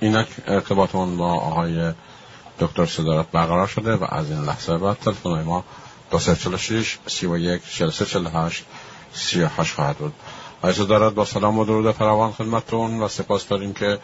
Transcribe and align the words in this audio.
اینک 0.00 0.26
ارتباطمون 0.46 1.16
با 1.16 1.32
آقای 1.32 1.92
دکتر 2.60 2.86
صدارت 2.86 3.26
برقرار 3.32 3.66
شده 3.66 3.94
و 3.94 4.06
از 4.08 4.30
این 4.30 4.44
لحظه 4.44 4.78
بعد 4.78 4.96
تلفن 4.98 5.42
ما 5.42 5.64
دو 6.10 6.18
سه 6.18 6.36
چل 6.36 6.56
شیش 6.56 6.98
سی 7.06 7.26
و 7.26 7.38
یک 7.38 7.62
چل 7.74 7.90
سه 7.90 8.06
چل 8.06 8.26
هشت 8.26 8.64
سی 9.12 9.42
و 9.42 9.48
هشت 9.56 9.74
خواهد 9.74 9.96
بود. 9.96 10.12
آقای 10.58 10.72
صدارت 10.72 11.12
با 11.12 11.24
سلام 11.24 11.58
و 11.58 11.64
درود 11.64 11.92
فراوان 11.92 12.32
خدمتتون 12.32 13.02
و 13.02 13.08
سپاس 13.08 13.48
داریم 13.48 13.72
که 13.72 13.98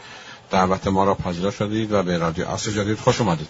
دعوت 0.51 0.87
ما 0.87 1.05
را 1.05 1.15
پذیرا 1.15 1.51
شدید 1.51 1.93
و 1.93 2.03
به 2.03 2.19
رادیو 2.19 2.49
اصل 2.49 2.71
جدید 2.71 2.99
خوش 2.99 3.21
اومدید. 3.21 3.49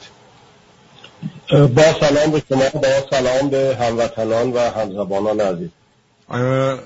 با 1.51 1.93
سلام 2.01 2.31
به 2.31 2.43
شما 2.49 2.81
با 2.81 2.89
سلام 3.11 3.51
به 3.51 3.79
هموطنان 3.81 4.53
و 4.53 4.59
همزبانان 4.59 5.41
عزیز. 5.41 5.71
آیا 6.29 6.79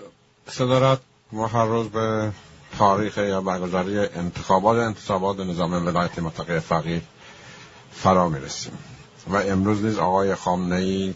صدارت 0.51 0.99
ما 1.33 1.47
هر 1.47 1.65
روز 1.65 1.89
به 1.89 2.31
تاریخ 2.79 3.19
یا 3.19 3.41
برگزاری 3.41 3.99
انتخابات 3.99 4.79
انتصابات 4.79 5.41
نظام 5.41 5.87
ولایت 5.87 6.19
متقی 6.19 6.61
فقیه 6.61 7.03
فرا 7.93 8.29
می‌رسیم. 8.29 8.73
و 9.29 9.37
امروز 9.37 9.85
نیز 9.85 9.99
آقای 9.99 10.35
خامنه 10.35 10.77
ای 10.77 11.15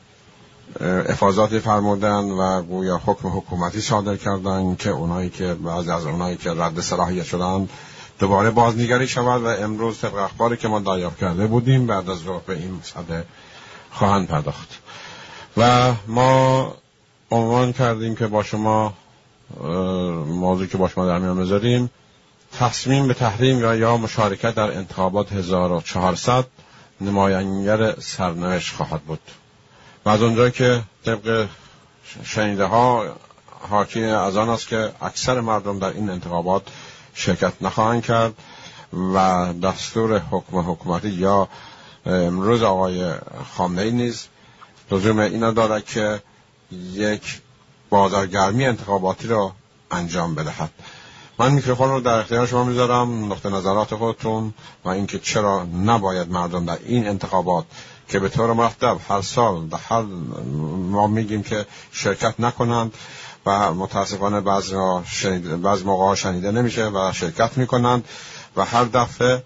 افاظاتی 1.09 1.59
فرمودن 1.59 2.24
و 2.24 2.62
گویا 2.62 3.00
حکم 3.06 3.28
حکومتی 3.28 3.80
صادر 3.80 4.16
کردن 4.16 4.77
که 4.77 4.91
اونایی 4.91 5.30
که 5.30 5.55
بعضی 5.55 5.91
از 5.91 6.06
اونایی 6.06 6.36
که 6.36 6.50
رد 6.50 6.80
صلاحیت 6.80 7.24
شدن 7.24 7.69
دوباره 8.19 8.50
بازنگری 8.50 9.08
شود 9.08 9.42
و 9.42 9.47
امروز 9.47 9.98
طبق 9.98 10.14
اخباری 10.14 10.56
که 10.56 10.69
ما 10.69 10.80
دریافت 10.80 11.19
کرده 11.19 11.47
بودیم 11.47 11.86
بعد 11.86 12.10
از 12.10 12.19
ظهر 12.19 12.41
به 12.47 12.52
این 12.52 12.80
مسئله 12.80 13.24
خواهند 13.91 14.28
پرداخت. 14.28 14.78
و 15.56 15.92
ما 16.06 16.74
عنوان 17.30 17.72
کردیم 17.72 18.14
که 18.14 18.27
با 18.27 18.42
شما 18.42 18.94
موضوعی 20.27 20.69
که 20.69 20.79
با 20.79 20.88
شما 20.88 21.06
در 21.06 21.19
میان 21.19 21.41
بذاریم. 21.41 21.91
تصمیم 22.59 23.09
به 23.09 23.15
تحریم 23.15 23.61
یا 23.61 23.75
یا 23.75 23.97
مشارکت 23.97 24.55
در 24.55 24.70
انتخابات 24.77 25.33
1400 25.33 26.45
نماینگر 27.01 28.00
سرنوشت 28.00 28.75
خواهد 28.77 29.00
بود. 29.00 29.20
و 30.05 30.09
از 30.09 30.22
اونجا 30.22 30.50
که 30.50 30.83
طبق 31.05 31.48
شنیده 32.25 32.64
ها 32.64 33.05
حاکی 33.70 34.05
از 34.05 34.36
آن 34.36 34.48
است 34.48 34.69
که 34.69 34.92
اکثر 35.03 35.41
مردم 35.41 35.78
در 35.78 35.89
این 35.89 36.11
انتخابات 36.11 36.62
شرکت 37.14 37.53
نخواهند 37.61 38.03
کرد 38.03 38.33
و 39.14 39.47
دستور 39.62 40.19
حکم 40.19 40.59
حکومتی 40.59 41.09
یا 41.09 41.48
امروز 42.06 42.62
آقای 42.62 43.12
خامنه 43.56 43.83
ای 43.83 43.91
نیز 43.91 44.27
لزوم 44.91 45.19
اینا 45.19 45.50
دارد 45.50 45.84
که 45.84 46.22
یک 46.92 47.41
بازارگرمی 47.92 48.66
انتخاباتی 48.66 49.28
را 49.28 49.52
انجام 49.90 50.34
بدهد. 50.34 50.70
من 51.38 51.52
میکروفون 51.52 51.90
رو 51.90 52.00
در 52.00 52.18
اختیار 52.18 52.46
شما 52.46 52.64
می‌ذارم 52.64 53.32
نقطه 53.32 53.48
نظرات 53.48 53.94
خودتون 53.94 54.54
و 54.84 54.88
اینکه 54.88 55.18
چرا 55.18 55.64
نباید 55.84 56.30
مردم 56.30 56.64
در 56.64 56.78
این 56.86 57.08
انتخابات 57.08 57.64
که 58.08 58.18
به 58.18 58.28
طور 58.28 58.52
مرتب 58.52 58.96
هر 59.08 59.22
سال 59.22 59.66
در 59.66 59.78
هر 59.88 60.02
ما 60.90 61.06
میگیم 61.06 61.42
که 61.42 61.66
شرکت 61.92 62.34
نکنند 62.38 62.94
و 63.46 63.74
متاسفانه 63.74 64.40
بعضی, 64.40 64.74
بعض 65.62 65.82
موقع 65.82 66.14
شنیده 66.14 66.50
نمیشه 66.50 66.88
و 66.88 67.12
شرکت 67.12 67.58
می‌کنند 67.58 68.04
و 68.56 68.64
هر 68.64 68.84
دفعه 68.84 69.42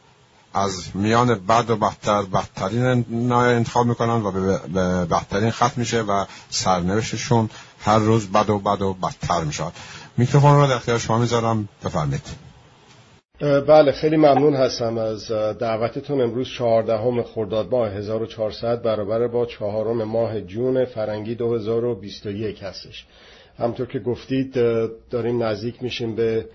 از 0.55 0.85
میان 0.95 1.35
بد 1.35 1.71
و 1.71 1.77
بدتر 1.77 2.23
بدترین 2.23 3.05
انتخاب 3.33 3.87
می‌کنند 3.87 4.25
و 4.25 4.31
به 4.31 4.59
بدترین 5.05 5.51
ختم 5.51 5.73
میشه 5.77 6.03
و 6.03 6.25
سرنوشتشون 6.51 7.51
هر 7.87 7.99
روز 7.99 8.33
بد 8.33 8.51
و 8.51 8.59
بد 8.59 8.83
و 8.83 8.95
بدتر 8.95 9.45
می‌شد 9.45 9.73
میکروفون 10.17 10.61
رو 10.61 10.67
در 10.67 10.75
اختیار 10.75 10.99
شما 10.99 11.19
می‌ذارم. 11.19 11.69
بفرمید 11.85 12.23
بله 13.41 13.93
خیلی 13.93 14.17
ممنون 14.17 14.55
هستم 14.55 14.99
از 14.99 15.33
دعوتتون 15.59 16.21
امروز 16.21 16.49
14 16.49 17.23
خرداد 17.23 17.71
ماه 17.71 17.89
1400 17.91 18.83
برابر 18.83 19.27
با 19.27 19.47
چهارم 19.47 20.05
ماه 20.05 20.41
جون 20.41 20.85
فرنگی 20.85 21.35
2021 21.35 22.63
هستش. 22.63 23.07
همطور 23.59 23.87
که 23.87 23.99
گفتید 23.99 24.55
داریم 25.11 25.43
نزدیک 25.43 25.83
میشیم 25.83 26.15
به 26.15 26.49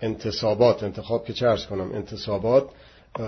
انتصابات. 0.00 0.82
انتخاب 0.82 1.24
که 1.24 1.32
چرس 1.32 1.66
کنم؟ 1.66 1.92
انتصابات 1.92 2.64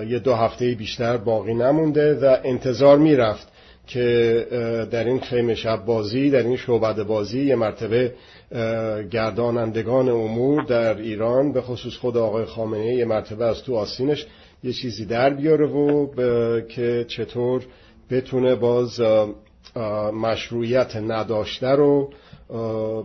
یه 0.09 0.19
دو 0.19 0.35
هفته 0.35 0.75
بیشتر 0.75 1.17
باقی 1.17 1.55
نمونده 1.55 2.15
و 2.15 2.37
انتظار 2.45 2.99
می‌رفت 2.99 3.52
که 3.93 4.47
در 4.91 5.05
این 5.05 5.21
خیمه 5.21 5.55
شب 5.55 5.85
بازی 5.85 6.31
در 6.31 6.43
این 6.43 6.57
شعبد 6.57 7.03
بازی 7.03 7.45
یه 7.45 7.57
مرتبه 7.57 8.15
گردانندگان 9.11 10.09
امور 10.09 10.65
در 10.65 10.97
ایران 10.97 11.53
به 11.53 11.61
خصوص 11.61 11.97
خود 11.97 12.17
آقای 12.17 12.45
خامنه 12.45 12.95
یه 12.95 13.05
مرتبه 13.05 13.45
از 13.45 13.63
تو 13.63 13.77
آسینش 13.77 14.27
یه 14.65 14.73
چیزی 14.73 15.07
در 15.07 15.31
بیاره 15.31 15.67
و 15.67 16.07
که 16.61 17.05
چطور 17.09 17.63
بتونه 18.11 18.55
باز 18.55 19.01
مشروعیت 20.13 20.97
نداشته 20.97 21.69
رو 21.69 22.11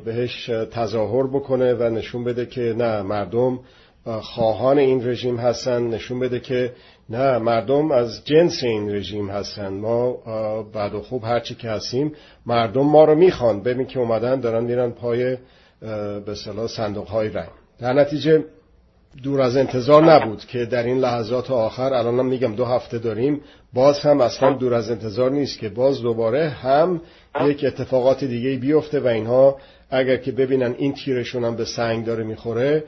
بهش 0.06 0.50
تظاهر 0.72 1.28
بکنه 1.28 1.74
و 1.74 1.84
نشون 1.84 2.24
بده 2.24 2.46
که 2.46 2.76
نه 2.78 3.02
مردم 3.02 3.60
خواهان 4.22 4.78
این 4.78 5.08
رژیم 5.08 5.38
هستن 5.38 5.88
نشون 5.88 6.20
بده 6.20 6.40
که 6.40 6.74
نه 7.10 7.38
مردم 7.38 7.92
از 7.92 8.26
جنس 8.26 8.64
این 8.64 8.96
رژیم 8.96 9.30
هستن. 9.30 9.74
ما 9.74 10.12
بعد 10.74 10.94
و 10.94 11.02
خوب 11.02 11.24
هرچی 11.24 11.56
که 11.56 11.70
هستیم 11.70 12.12
مردم 12.46 12.86
ما 12.86 13.06
رو 13.06 13.16
می‌خوان. 13.16 13.64
ببین 13.64 13.86
که 13.86 14.00
اومدن 14.00 14.40
دارن 14.40 14.64
میرن 14.64 14.92
پای 14.92 15.38
به 16.26 16.36
صلاح 16.36 16.68
صندوق 16.68 17.08
های 17.08 17.30
رنگ. 17.30 17.50
در 17.80 17.94
نتیجه 17.94 18.44
دور 19.24 19.42
از 19.42 19.58
انتظار 19.58 20.04
نبود 20.04 20.46
که 20.46 20.66
در 20.66 20.84
این 20.84 20.98
لحظات 20.98 21.52
آخر 21.52 21.94
الانم 21.94 22.26
میگم 22.26 22.56
دو 22.56 22.66
هفته 22.66 22.98
داریم 22.98 23.42
باز 23.74 24.00
هم 24.00 24.22
اصلا 24.22 24.54
دور 24.54 24.74
از 24.74 24.92
انتظار 24.92 25.32
نیست 25.32 25.60
که 25.60 25.70
باز 25.70 26.02
دوباره 26.02 26.50
هم 26.50 27.02
یک 27.46 27.64
اتفاقات 27.64 28.24
دیگه 28.24 28.56
بیفته 28.56 29.00
و 29.00 29.08
اینها 29.08 29.58
اگر 29.90 30.18
که 30.18 30.32
ببینن 30.32 30.76
این 30.78 30.94
تیرشون 30.94 31.44
هم 31.44 31.56
به 31.56 31.66
سنگ 31.66 32.06
داره 32.06 32.24
می‌خوره 32.24 32.84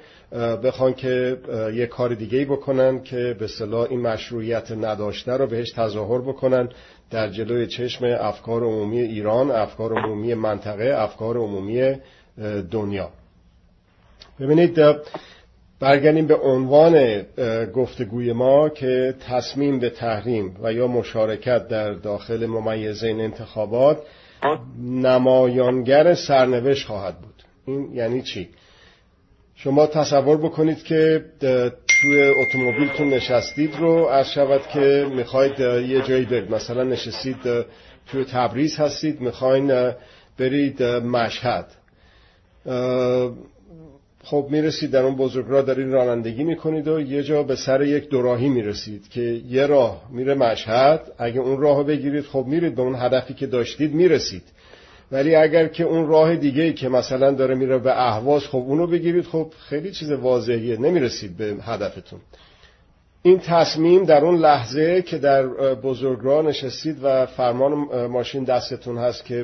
بخوان 0.63 0.93
که 0.93 1.37
یه 1.73 1.85
کار 1.85 2.13
دیگه 2.13 2.45
بکنن 2.45 3.03
که 3.03 3.35
به 3.39 3.47
صلاح 3.47 3.87
این 3.89 4.01
مشروعیت 4.01 4.71
نداشته 4.71 5.31
رو 5.31 5.47
بهش 5.47 5.71
تظاهر 5.71 6.21
بکنن 6.21 6.69
در 7.09 7.29
جلوی 7.29 7.67
چشم 7.67 8.05
افکار 8.05 8.63
عمومی 8.63 8.99
ایران 8.99 9.51
افکار 9.51 9.93
عمومی 9.93 10.33
منطقه 10.33 10.93
افکار 10.97 11.37
عمومی 11.37 11.95
دنیا. 12.71 13.09
ببینید 14.39 14.79
برگردیم 15.79 16.27
به 16.27 16.35
عنوان 16.35 17.23
گفتگوی 17.75 18.33
ما 18.33 18.69
که 18.69 19.15
تصمیم 19.29 19.79
به 19.79 19.89
تحریم 19.89 20.55
و 20.63 20.73
یا 20.73 20.87
مشارکت 20.87 21.67
در 21.67 21.93
داخل 21.93 22.45
ممیزه 22.45 23.07
این 23.07 23.21
انتخابات 23.21 23.97
نمایانگر 24.83 26.13
سرنوشت 26.13 26.87
خواهد 26.87 27.19
بود. 27.21 27.43
این 27.65 27.93
یعنی 27.93 28.21
چی؟ 28.21 28.49
شما 29.63 29.87
تصور 29.87 30.37
بکنید 30.37 30.83
که 30.83 31.25
توی 31.87 32.23
اتومبیلتون 32.23 33.09
نشستید 33.09 33.75
رو 33.75 34.05
از 34.05 34.31
شود 34.31 34.61
که 34.73 35.07
می‌خواید 35.15 35.59
یه 35.59 36.01
جایی 36.01 36.25
برید. 36.25 36.51
مثلا 36.51 36.83
نشستید 36.83 37.37
توی 38.07 38.25
تبریز 38.25 38.75
هستید 38.75 39.21
می‌خواین 39.21 39.91
برید 40.37 40.83
مشهد. 40.83 41.67
خب 44.23 44.47
می‌رسید 44.49 44.91
در 44.91 45.01
اون 45.03 45.15
بزرگراه 45.15 45.61
دارید 45.61 45.93
رانندگی 45.93 46.43
می‌کنید 46.43 46.87
و 46.87 47.01
یه 47.01 47.23
جا 47.23 47.43
به 47.43 47.55
سر 47.55 47.81
یک 47.81 48.09
دوراهی 48.09 48.49
می‌رسید 48.49 49.09
که 49.09 49.21
یه 49.49 49.65
راه 49.65 50.01
میره 50.11 50.33
مشهد. 50.33 51.11
اگه 51.17 51.39
اون 51.39 51.61
راه 51.61 51.83
بگیرید 51.83 52.25
خب 52.25 52.45
میرید 52.47 52.75
به 52.75 52.81
اون 52.81 52.95
هدفی 52.95 53.33
که 53.33 53.47
داشتید 53.47 53.93
می‌رسید. 53.93 54.43
ولی 55.11 55.35
اگر 55.35 55.67
که 55.67 55.83
اون 55.83 56.07
راه 56.07 56.35
دیگه 56.35 56.73
که 56.73 56.89
مثلا 56.89 57.31
داره 57.31 57.55
میره 57.55 57.77
به 57.77 58.07
اهواز 58.07 58.43
خب 58.43 58.57
اونو 58.57 58.87
بگیرید 58.87 59.25
خب 59.25 59.53
خیلی 59.69 59.91
چیز 59.91 60.11
واضحیه. 60.11 60.77
نمی‌رسید 60.77 61.37
به 61.37 61.55
هدفتون. 61.61 62.19
این 63.21 63.39
تصمیم 63.39 64.03
در 64.03 64.25
اون 64.25 64.37
لحظه 64.37 65.01
که 65.01 65.17
در 65.17 65.47
بزرگراه 65.75 66.45
نشستید 66.45 66.97
و 67.03 67.25
فرمان 67.25 67.71
ماشین 68.05 68.43
دستتون 68.43 68.97
هست 68.97 69.25
که 69.25 69.43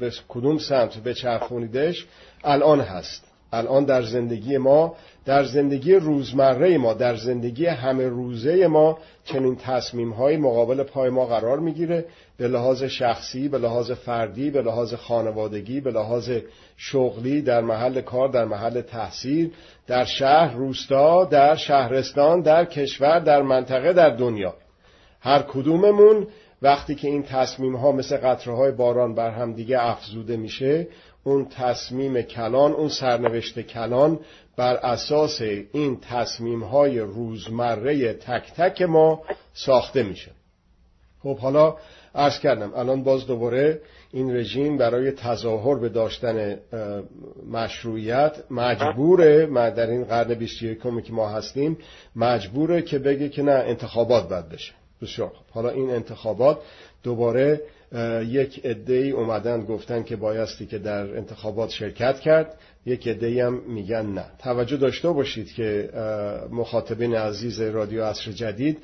به, 0.00 0.10
کدوم 0.28 0.58
سمت 0.58 0.96
به 0.96 1.14
چرخونیدش 1.14 2.06
الان 2.44 2.80
هست. 2.80 3.24
الان 3.52 3.84
در 3.84 4.02
زندگی 4.02 4.58
ما 4.58 4.96
در 5.24 5.44
زندگی 5.44 5.94
روزمره 5.94 6.78
ما 6.78 6.94
در 6.94 7.16
زندگی 7.16 7.66
همه 7.66 8.08
روزه 8.08 8.66
ما 8.66 8.98
چنین 9.24 9.56
تصمیم 9.56 10.10
های 10.10 10.36
مقابل 10.36 10.82
پای 10.82 11.10
ما 11.10 11.26
قرار 11.26 11.58
می‌گیره 11.58 12.04
به 12.42 12.48
لحاظ 12.48 12.82
شخصی 12.82 13.48
به 13.48 13.58
لحاظ 13.58 13.90
فردی 13.90 14.50
به 14.50 14.62
لحاظ 14.62 14.94
خانوادگی 14.94 15.80
به 15.80 15.90
لحاظ 15.90 16.30
شغلی 16.76 17.42
در 17.42 17.60
محل 17.60 18.00
کار 18.00 18.28
در 18.28 18.44
محل 18.44 18.80
تحصیل 18.80 19.50
در 19.86 20.04
شهر 20.04 20.54
روستا 20.54 21.24
در 21.24 21.56
شهرستان 21.56 22.40
در 22.40 22.64
کشور 22.64 23.18
در 23.18 23.42
منطقه 23.42 23.92
در 23.92 24.10
دنیا. 24.10 24.54
هر 25.20 25.42
کدوممون 25.42 26.26
وقتی 26.62 26.94
که 26.94 27.08
این 27.08 27.22
تصمیم 27.22 27.76
ها 27.76 27.92
مثل 27.92 28.16
قطره 28.16 28.54
های 28.54 28.72
باران 28.72 29.14
بر 29.14 29.30
هم 29.30 29.52
دیگه 29.52 29.84
افزوده 29.84 30.36
میشه 30.36 30.88
اون 31.24 31.48
تصمیم 31.48 32.22
کلان 32.22 32.72
اون 32.72 32.88
سرنوشت 32.88 33.60
کلان 33.60 34.20
بر 34.56 34.76
اساس 34.76 35.40
این 35.72 36.00
تصمیم 36.00 36.64
های 36.64 36.98
روزمره 36.98 38.12
تک 38.12 38.52
تک 38.52 38.82
ما 38.82 39.22
ساخته 39.54 40.02
میشه. 40.02 40.30
خب 41.22 41.38
حالا 41.38 41.76
عرض 42.14 42.38
کردم 42.38 42.72
الان 42.74 43.02
باز 43.02 43.26
دوباره 43.26 43.80
این 44.12 44.36
رژیم 44.36 44.78
برای 44.78 45.10
تظاهر 45.10 45.74
به 45.74 45.88
داشتن 45.88 46.58
مشروعیت 47.50 48.36
مجبوره 48.50 49.46
در 49.70 49.90
این 49.90 50.04
قرن 50.04 50.34
21 50.34 50.82
که 50.82 51.12
ما 51.12 51.28
هستیم 51.28 51.78
مجبوره 52.16 52.82
که 52.82 52.98
بگه 52.98 53.28
که 53.28 53.42
نه 53.42 53.52
انتخابات 53.52 54.28
باید 54.28 54.48
بشه. 54.48 54.72
بسیار 55.02 55.32
حالا 55.50 55.70
این 55.70 55.90
انتخابات 55.90 56.58
دوباره 57.02 57.60
یک 58.28 58.60
ای 58.88 59.10
اومدن 59.10 59.64
گفتن 59.64 60.02
که 60.02 60.16
بایستی 60.16 60.66
که 60.66 60.78
در 60.78 61.16
انتخابات 61.16 61.70
شرکت 61.70 62.20
کرد 62.20 62.58
یک 62.86 63.08
عده 63.08 63.46
هم 63.46 63.54
میگن 63.54 64.06
نه. 64.06 64.24
توجه 64.38 64.76
داشته 64.76 65.08
باشید 65.08 65.52
که 65.52 65.90
مخاطبین 66.50 67.14
عزیز 67.14 67.60
رادیو 67.60 68.04
عصر 68.04 68.32
جدید 68.32 68.78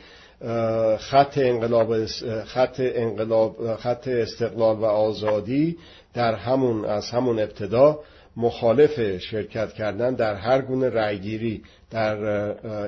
خط 0.99 1.39
انقلاب 1.39 2.07
خط 2.45 2.81
انقلاب 2.81 3.77
خط 3.77 4.09
استقلال 4.09 4.77
و 4.77 4.85
آزادی 4.85 5.77
در 6.15 6.35
همون 6.35 6.85
از 6.85 7.11
همون 7.11 7.39
ابتدا 7.39 7.99
مخالف 8.37 9.19
شرکت 9.19 9.73
کردن 9.73 10.15
در 10.15 10.35
هر 10.35 10.63
گونه 10.63 10.91
رأیگیری 10.91 11.63
در 11.91 12.17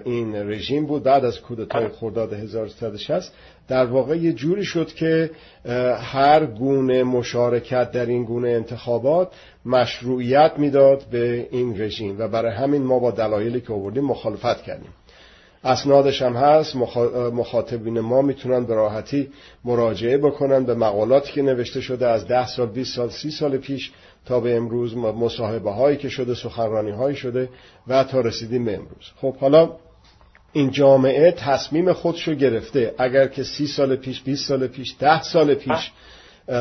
این 0.05 0.35
رژیم 0.35 0.87
بود. 0.87 1.03
بعد 1.03 1.25
از 1.25 1.41
کودتای 1.41 1.89
خرداد 1.89 2.33
1360 2.33 3.33
در 3.69 3.87
واقع 3.87 4.17
یه 4.17 4.33
جوری 4.33 4.65
شد 4.65 4.93
که 4.93 5.31
هر 6.01 6.47
گونه 6.47 7.03
مشارکت 7.03 7.91
در 7.91 8.07
این 8.07 8.25
گونه 8.25 8.49
انتخابات 8.49 9.29
مشروعیت 9.65 10.53
می‌داد 10.57 11.05
به 11.11 11.49
این 11.51 11.81
رژیم 11.81 12.19
و 12.19 12.29
برای 12.29 12.53
همین 12.53 12.83
ما 12.83 12.99
با 12.99 13.11
دلایلی 13.11 13.61
که 13.61 13.73
آوردیم 13.73 14.05
مخالفت 14.05 14.63
کردیم. 14.63 14.91
اسنادش 15.65 16.23
هم 16.23 16.37
هست 16.37 16.77
مخاطبین 17.33 18.01
ما 18.01 18.23
می‌تونن 18.23 18.65
به 18.65 18.75
راحتی 18.75 19.29
مراجعه 19.65 20.19
بکنن 20.19 20.65
به 20.65 20.75
مقالاتی 20.75 21.33
که 21.33 21.43
نوشته 21.43 21.81
شده 21.81 22.07
از 22.07 22.27
ده 22.27 22.47
سال 22.47 22.67
20 22.67 22.97
سال 22.97 23.11
سی 23.11 23.31
سال 23.31 23.57
پیش 23.57 23.93
تا 24.27 24.41
به 24.41 24.57
امروز 24.57 24.97
مصاحبه 24.97 25.71
هایی 25.71 25.97
که 25.97 26.09
شده 26.09 26.35
سخنرانی 26.35 26.91
هایی 26.91 27.17
شده 27.17 27.49
و 27.89 28.05
تا 28.05 28.21
رسیدیم 28.21 28.65
به 28.65 28.75
امروز. 28.75 29.11
خب 29.21 29.37
حالا 29.37 29.77
این 30.53 30.71
جامعه 30.71 31.33
تصمیم 31.33 31.93
خودشو 31.93 32.35
گرفته. 32.35 32.95
اگر 32.99 33.27
که 33.27 33.43
سی 33.43 33.67
سال 33.67 33.97
پیش 33.97 34.23
20 34.23 34.49
سال 34.49 34.67
پیش 34.67 34.97
ده 34.99 35.23
سال 35.23 35.55
پیش 35.55 35.93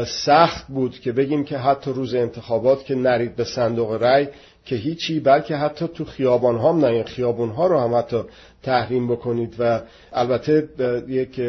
سخت 0.08 0.68
بود 0.68 1.00
که 1.00 1.12
بگیم 1.12 1.44
که 1.44 1.58
حتی 1.58 1.92
روز 1.92 2.16
انتخابات 2.16 2.86
که 2.86 2.96
نرید 2.96 3.36
به 3.36 3.44
صندوق 3.44 3.92
رأی 3.92 4.28
که 4.66 4.76
هیچی 4.76 5.20
بلکه 5.20 5.56
حتی 5.56 5.88
تو 5.88 6.06
خیابان 6.06 6.60
هم 6.60 6.86
نه. 6.86 7.04
خیابان 7.04 7.50
ها 7.50 7.68
رو 7.68 7.80
هم 7.80 7.96
حتی 7.96 8.24
تحریم 8.64 9.08
بکنید 9.08 9.56
و 9.60 9.82
البته 10.14 10.70
یک 11.08 11.42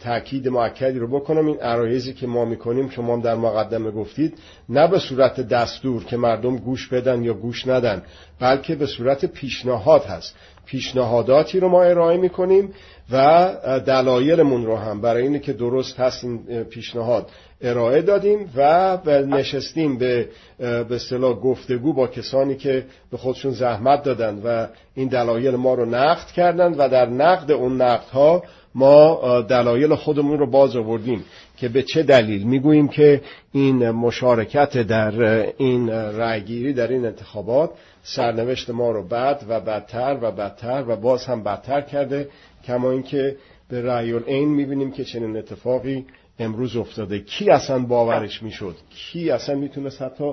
تاکید 0.00 0.48
معکدی 0.48 0.98
رو 0.98 1.08
بکنم. 1.20 1.46
این 1.46 1.60
عرایزی 1.60 2.12
که 2.12 2.26
ما 2.26 2.44
می‌کنیم 2.44 2.88
شما 2.90 3.14
هم 3.14 3.20
در 3.20 3.34
مقدمه 3.34 3.90
گفتید 3.90 4.38
نه 4.68 4.88
به 4.88 4.98
صورت 4.98 5.40
دستور 5.40 6.04
که 6.04 6.16
مردم 6.16 6.56
گوش 6.56 6.88
بدن 6.88 7.24
یا 7.24 7.34
گوش 7.34 7.66
ندن 7.66 8.02
بلکه 8.40 8.74
به 8.74 8.86
صورت 8.86 9.24
پیشنهاد 9.24 10.04
هست. 10.04 10.34
پیشنهاداتی 10.70 11.60
رو 11.60 11.68
ما 11.68 11.82
ارائه 11.82 12.16
می‌کنیم 12.16 12.74
و 13.12 13.48
دلایلمون 13.86 14.66
رو 14.66 14.76
هم 14.76 15.00
برای 15.00 15.22
اینه 15.22 15.38
که 15.38 15.52
درست 15.52 16.00
هست 16.00 16.24
این 16.24 16.64
پیشنهاد 16.64 17.26
ارائه 17.60 18.02
دادیم 18.02 18.52
و 18.56 18.98
نشستیم 19.06 19.98
به 19.98 20.28
به 20.58 20.94
اصطلاح 20.94 21.34
گفتگو 21.34 21.92
با 21.92 22.06
کسانی 22.06 22.56
که 22.56 22.84
به 23.10 23.16
خودشون 23.16 23.52
زحمت 23.52 24.02
دادن 24.02 24.42
و 24.44 24.66
این 24.94 25.08
دلایل 25.08 25.56
ما 25.56 25.74
رو 25.74 25.84
نقد 25.84 26.26
کردند 26.26 26.74
و 26.78 26.88
در 26.88 27.06
نقد 27.06 27.52
اون 27.52 27.82
نقدها 27.82 28.42
ما 28.74 29.40
دلایل 29.40 29.94
خودمون 29.94 30.38
رو 30.38 30.46
باز 30.46 30.76
آوردیم 30.76 31.24
که 31.56 31.68
به 31.68 31.82
چه 31.82 32.02
دلیل 32.02 32.42
می‌گوییم 32.42 32.88
که 32.88 33.20
این 33.52 33.90
مشارکت 33.90 34.76
در 34.76 35.22
این 35.56 35.90
رأیگیری 35.90 36.72
در 36.72 36.88
این 36.88 37.06
انتخابات 37.06 37.70
سرنوشت 38.02 38.70
ما 38.70 38.90
رو 38.90 39.08
بد 39.08 39.44
و 39.48 39.60
بدتر 39.60 40.18
و 40.22 40.30
بدتر 40.30 40.84
و 40.88 40.96
باز 40.96 41.24
هم 41.24 41.42
بدتر 41.42 41.80
کرده 41.80 42.28
کما 42.64 42.90
اینکه 42.90 43.36
به 43.68 43.82
رأی 43.82 44.12
این 44.12 44.48
می‌بینیم 44.48 44.92
که 44.92 45.04
چنین 45.04 45.36
اتفاقی 45.36 46.04
امروز 46.38 46.76
افتاده. 46.76 47.18
کی 47.18 47.50
اصلا 47.50 47.78
باورش 47.78 48.42
می‌شد؟ 48.42 48.76
کی 48.90 49.30
اصلا 49.30 49.54
می‌تونست 49.54 50.02
حتی 50.02 50.32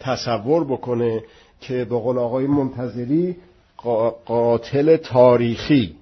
تصور 0.00 0.64
بکنه 0.64 1.22
که 1.60 1.84
به 1.84 1.96
قول 1.96 2.18
آقای 2.18 2.46
منتظری 2.46 3.36
قاتل 4.26 4.96
تاریخی 4.96 5.96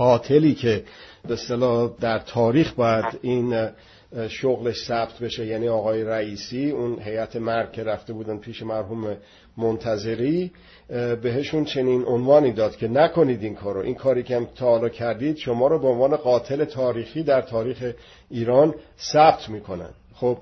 قاتلی 0.00 0.54
که 0.54 0.84
به 1.28 1.34
اصطلاح 1.34 1.90
در 2.00 2.18
تاریخ 2.18 2.72
باید 2.72 3.04
این 3.22 3.68
شغلش 4.28 4.84
ثبت 4.84 5.18
بشه 5.18 5.46
یعنی 5.46 5.68
آقای 5.68 6.04
رئیسی 6.04 6.70
اون 6.70 7.02
هیئت 7.02 7.36
مرگ 7.36 7.72
که 7.72 7.84
رفته 7.84 8.12
بودن 8.12 8.38
پیش 8.38 8.62
مرحوم 8.62 9.16
منتظری 9.56 10.50
بهشون 11.22 11.64
چنین 11.64 12.04
عنوانی 12.04 12.52
داد 12.52 12.76
که 12.76 12.88
نکنید 12.88 13.42
این 13.42 13.54
کارو. 13.54 13.80
این 13.80 13.94
کاری 13.94 14.22
که 14.22 14.48
تا 14.56 14.66
حالا 14.66 14.88
کردید 14.88 15.36
شما 15.36 15.66
رو 15.66 15.78
به 15.78 15.88
عنوان 15.88 16.16
قاتل 16.16 16.64
تاریخی 16.64 17.22
در 17.22 17.40
تاریخ 17.40 17.92
ایران 18.30 18.74
ثبت 19.12 19.48
می‌کنن. 19.48 19.90
خب 20.14 20.38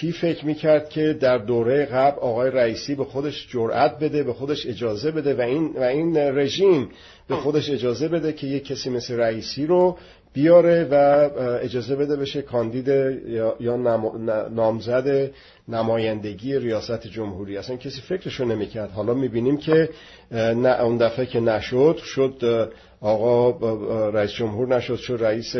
کی 0.00 0.12
فکر 0.12 0.46
می‌کرد 0.46 0.88
که 0.88 1.12
در 1.12 1.38
دوره 1.38 1.84
قبل 1.84 2.18
آقای 2.18 2.50
رئیسی 2.50 2.94
به 2.94 3.04
خودش 3.04 3.48
جرأت 3.50 3.98
بده 3.98 4.22
به 4.22 4.32
خودش 4.32 4.66
اجازه 4.66 5.10
بده 5.10 5.34
و 5.34 5.40
این, 5.40 5.72
و 5.76 5.82
این 5.82 6.16
رژیم 6.16 6.88
به 7.28 7.36
خودش 7.36 7.70
اجازه 7.70 8.08
بده 8.08 8.32
که 8.32 8.46
یک 8.46 8.66
کسی 8.66 8.90
مثل 8.90 9.16
رئیسی 9.16 9.66
رو 9.66 9.98
بیاره 10.32 10.84
و 10.90 10.94
اجازه 11.62 11.96
بده 11.96 12.16
بشه 12.16 12.42
کاندید 12.42 12.88
یا 13.60 13.76
نامزد 14.50 15.30
نمایندگی 15.68 16.58
ریاست 16.58 17.06
جمهوری. 17.06 17.56
اصلا 17.56 17.76
کسی 17.76 18.00
فکرشو 18.00 18.44
نمی‌کرد. 18.44 18.90
حالا 18.90 19.14
می‌بینیم 19.14 19.56
که 19.56 19.88
اون 20.80 20.96
دفعه 20.96 21.26
که 21.26 21.40
نشد 21.40 21.96
شد 22.04 22.70
آقا 23.04 23.50
رئیس 24.10 24.30
جمهور 24.30 24.76
نشد 24.76 24.96
شد 24.96 25.18
رئیس 25.20 25.56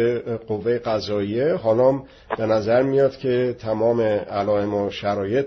قوه 0.47 0.79
قضاییه. 0.79 1.55
حالا 1.55 2.03
به 2.39 2.47
نظر 2.47 2.83
میاد 2.83 3.17
که 3.17 3.57
تمام 3.59 4.01
علائم 4.01 4.75
و 4.75 4.91
شرایط 4.91 5.47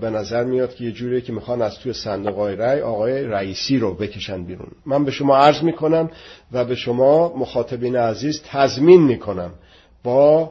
به 0.00 0.10
نظر 0.10 0.44
میاد 0.44 0.74
که 0.74 0.84
یه 0.84 0.92
جوریه 0.92 1.20
که 1.20 1.32
می‌خوان 1.32 1.62
از 1.62 1.78
توی 1.78 1.92
صندوق 1.92 2.34
های 2.34 2.56
رأی 2.56 2.80
آقای 2.80 3.24
رئیسی 3.24 3.78
رو 3.78 3.94
بکشن 3.94 4.44
بیرون. 4.44 4.70
من 4.86 5.04
به 5.04 5.10
شما 5.10 5.36
عرض 5.36 5.62
می‌کنم 5.62 6.10
و 6.52 6.64
به 6.64 6.74
شما 6.74 7.36
مخاطبین 7.36 7.96
عزیز 7.96 8.42
تضمین 8.42 9.02
می‌کنم 9.02 9.50
با 10.04 10.50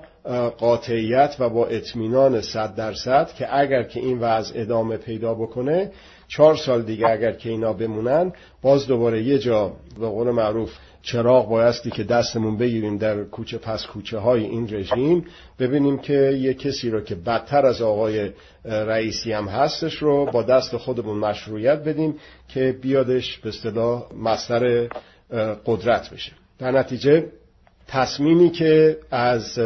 قاطعیت 0.58 1.36
و 1.40 1.50
با 1.50 1.66
اطمینان 1.66 2.42
صد 2.42 2.76
درصد 2.76 3.30
که 3.38 3.58
اگر 3.60 3.84
که 3.84 4.00
این 4.00 4.20
وضع 4.20 4.62
ادامه 4.62 4.98
پیدا 4.98 5.34
بکنه 5.34 5.92
چهار 6.30 6.56
سال 6.56 6.82
دیگه 6.82 7.10
اگر 7.10 7.32
که 7.32 7.50
اینا 7.50 7.74
بمونن 7.74 8.34
باز 8.62 8.88
دوباره 8.88 9.24
یه 9.24 9.40
جا 9.40 9.74
به 10.00 10.08
قول 10.08 10.32
معروف 10.32 10.72
چراغ 11.02 11.50
بایستی 11.50 11.92
که 11.92 12.04
دستمون 12.04 12.58
بگیریم 12.58 12.98
در 12.98 13.24
کوچه 13.24 13.58
پس 13.58 13.86
کوچه 13.86 14.18
های 14.18 14.44
این 14.46 14.76
رژیم 14.76 15.26
ببینیم 15.60 15.98
که 15.98 16.14
یه 16.14 16.54
کسی 16.54 16.90
رو 16.90 17.02
که 17.02 17.16
بدتر 17.16 17.66
از 17.66 17.82
آقای 17.82 18.32
رئیسی 18.66 19.32
هم 19.32 19.48
هستش 19.48 19.96
رو 19.96 20.26
با 20.26 20.44
دست 20.44 20.78
خودمون 20.78 21.18
مشروعیت 21.18 21.84
بدیم 21.84 22.16
که 22.48 22.78
بیادش 22.82 23.38
به 23.38 23.50
اصطلاح 23.50 24.04
مصدر 24.18 24.88
قدرت 25.66 26.10
بشه. 26.10 26.32
در 26.60 26.72
نتیجه 26.72 27.26
تصمیمی 27.88 28.50
که 28.50 28.98
از 29.12 29.60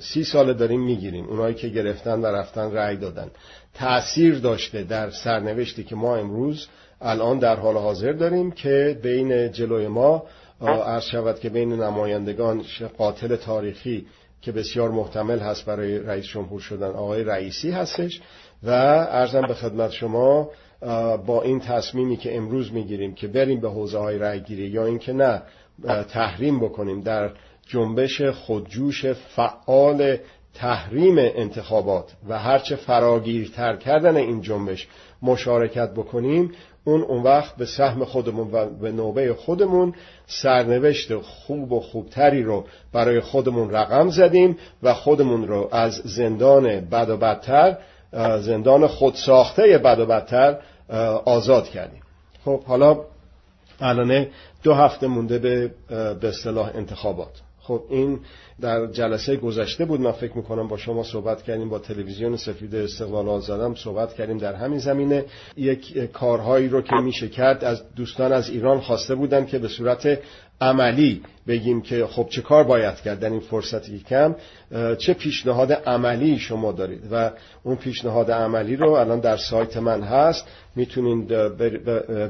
سی 0.00 0.24
سال 0.24 0.52
داریم 0.52 0.80
می‌گیریم. 0.80 1.26
اونایی 1.26 1.54
که 1.54 1.68
گرفتن 1.68 2.20
و 2.20 2.26
رفتن 2.26 2.72
رأی 2.72 2.96
دادن. 2.96 3.30
تأثیر 3.74 4.38
داشته 4.38 4.82
در 4.82 5.10
سرنوشتی 5.10 5.84
که 5.84 5.96
ما 5.96 6.16
امروز 6.16 6.66
الان 7.00 7.38
در 7.38 7.56
حال 7.56 7.76
حاضر 7.76 8.12
داریم 8.12 8.50
که 8.50 8.98
بین 9.02 9.52
جلوی 9.52 9.88
ما 9.88 10.22
عرض 10.60 11.04
شود 11.04 11.40
که 11.40 11.48
بین 11.48 11.72
نمایندگان 11.72 12.64
قاتل 12.98 13.36
تاریخی 13.36 14.06
که 14.42 14.52
بسیار 14.52 14.90
محتمل 14.90 15.38
هست 15.38 15.64
برای 15.64 15.98
رئیس 15.98 16.24
جمهور 16.24 16.60
شدن 16.60 16.90
آقای 16.90 17.24
رئیسی 17.24 17.70
هستش 17.70 18.20
و 18.62 18.70
ارزم 18.70 19.42
به 19.46 19.54
خدمت 19.54 19.90
شما 19.90 20.50
با 21.26 21.42
این 21.44 21.60
تصمیمی 21.60 22.16
که 22.16 22.36
امروز 22.36 22.72
می‌گیریم 22.72 23.14
که 23.14 23.28
بریم 23.28 23.60
به 23.60 23.70
حوزه 23.70 23.98
های 23.98 24.18
رأیگیری 24.18 24.68
یا 24.68 24.86
اینکه 24.86 25.12
نه 25.12 25.42
تحریم 26.08 26.60
بکنیم 26.60 27.00
در 27.00 27.30
جنبش 27.66 28.22
خودجوش 28.22 29.06
فعال 29.06 30.16
تحریم 30.54 31.18
انتخابات 31.18 32.12
و 32.28 32.38
هرچه 32.38 32.76
فراگیرتر 32.76 33.76
کردن 33.76 34.16
این 34.16 34.42
جنبش 34.42 34.88
مشارکت 35.22 35.90
بکنیم 35.90 36.52
اون 36.84 37.02
اون 37.02 37.22
وقت 37.22 37.56
به 37.56 37.66
سهم 37.66 38.04
خودمون 38.04 38.50
و 38.52 38.66
به 38.66 38.92
نوبه 38.92 39.34
خودمون 39.34 39.94
سرنوشت 40.26 41.16
خوب 41.16 41.72
و 41.72 41.80
خوبتری 41.80 42.42
رو 42.42 42.64
برای 42.92 43.20
خودمون 43.20 43.70
رقم 43.70 44.08
زدیم 44.08 44.58
و 44.82 44.94
خودمون 44.94 45.48
رو 45.48 45.68
از 45.72 45.94
زندان 45.94 46.80
بد 46.80 47.10
و 47.10 47.16
بدتر 47.16 47.78
زندان 48.40 48.86
خودساخته 48.86 49.78
بد 49.78 50.00
و 50.00 50.06
بدتر 50.06 50.58
آزاد 51.24 51.68
کردیم. 51.68 52.02
خب 52.44 52.62
حالا 52.64 53.00
الان 53.80 54.26
دو 54.62 54.74
هفته 54.74 55.06
مونده 55.06 55.38
به 55.38 55.70
به 56.14 56.28
اصطلاح 56.28 56.70
انتخابات. 56.74 57.40
خب 57.70 57.82
این 57.90 58.20
در 58.60 58.86
جلسه 58.86 59.36
گذشته 59.36 59.84
بود. 59.84 60.00
من 60.00 60.12
فکر 60.12 60.36
می‌کنم 60.36 60.68
با 60.68 60.76
شما 60.76 61.02
صحبت 61.02 61.42
کردیم 61.42 61.68
با 61.68 61.78
تلویزیون 61.78 62.36
سفید 62.36 62.74
استقلال 62.74 63.28
آزادم 63.28 63.74
صحبت 63.74 64.14
کردیم 64.14 64.38
در 64.38 64.54
همین 64.54 64.78
زمینه. 64.78 65.24
یک 65.56 65.98
کارهایی 66.12 66.68
رو 66.68 66.82
که 66.82 66.96
میشه 66.96 67.28
کرد 67.28 67.64
از 67.64 67.94
دوستان 67.94 68.32
از 68.32 68.50
ایران 68.50 68.80
خواسته 68.80 69.14
بودن 69.14 69.46
که 69.46 69.58
به 69.58 69.68
صورت 69.68 70.18
عملی 70.60 71.22
بگیم 71.48 71.82
که 71.82 72.06
خب 72.06 72.26
چه 72.28 72.42
کار 72.42 72.64
باید 72.64 72.94
کرد 72.94 73.20
در 73.20 73.30
این 73.30 73.40
فرصتی 73.40 73.98
کم 73.98 74.34
چه 74.98 75.14
پیشنهاد 75.14 75.72
عملی 75.72 76.38
شما 76.38 76.72
دارید؟ 76.72 77.02
و 77.12 77.30
اون 77.62 77.76
پیشنهاد 77.76 78.30
عملی 78.30 78.76
رو 78.76 78.90
الان 78.90 79.20
در 79.20 79.36
سایت 79.36 79.76
من 79.76 80.02
هست. 80.02 80.46
می‌تونید 80.76 81.28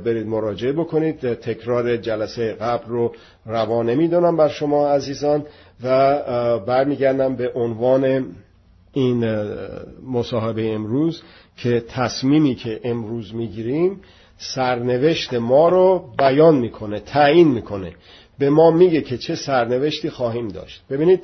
برید 0.05 0.27
مراجعه 0.27 0.73
بکنید. 0.73 1.35
تکرار 1.35 1.97
جلسه 1.97 2.53
قبل 2.53 2.87
رو 2.87 3.15
روا 3.47 3.83
نمی‌دونم 3.83 4.37
بر 4.37 4.49
شما 4.49 4.89
عزیزان. 4.89 5.47
و 5.85 6.59
برمیگردم 6.59 7.37
به 7.37 7.53
عنوان 7.55 8.27
این 8.93 9.25
مصاحبه 10.07 10.75
امروز 10.75 11.23
که 11.63 11.85
تصمیمی 11.89 12.55
که 12.55 12.81
امروز 12.85 13.35
می‌گیریم 13.35 14.01
سرنوشت 14.39 15.35
ما 15.35 15.69
رو 15.69 16.05
بیان 16.19 16.55
می‌کنه 16.55 17.01
تعیین 17.01 17.49
می‌کنه. 17.49 17.93
به 18.39 18.51
ما 18.51 18.71
میگه 18.71 19.01
که 19.01 19.19
چه 19.19 19.35
سرنوشتی 19.35 20.11
خواهیم 20.11 20.49
داشت. 20.49 20.83
ببینید 20.91 21.23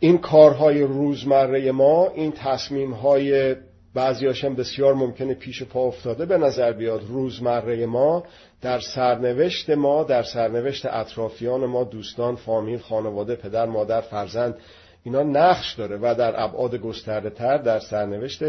این 0.00 0.18
کارهای 0.18 0.82
روزمره 0.82 1.72
ما 1.72 2.08
این 2.08 2.32
تصمیمهای 2.32 3.56
بعضیاشم 3.94 4.54
بسیار 4.54 4.94
ممکنه 4.94 5.34
پیش 5.34 5.62
پا 5.62 5.80
افتاده 5.80 6.26
به 6.26 6.38
نظر 6.38 6.72
بیاد 6.72 7.04
روزمره 7.08 7.86
ما 7.86 8.24
در 8.62 8.80
سرنوشت 8.80 9.70
ما 9.70 10.04
در 10.04 10.22
سرنوشت 10.22 10.86
اطرافیان 10.86 11.66
ما 11.66 11.84
دوستان 11.84 12.36
فامیل 12.36 12.78
خانواده 12.78 13.36
پدر 13.36 13.66
مادر 13.66 14.00
فرزند 14.00 14.56
اینا 15.04 15.22
نقش 15.22 15.74
داره 15.74 15.98
و 16.02 16.14
در 16.18 16.42
ابعاد 16.42 16.74
گسترده 16.74 17.30
تر 17.30 17.58
در 17.58 17.78
سرنوشت 17.78 18.42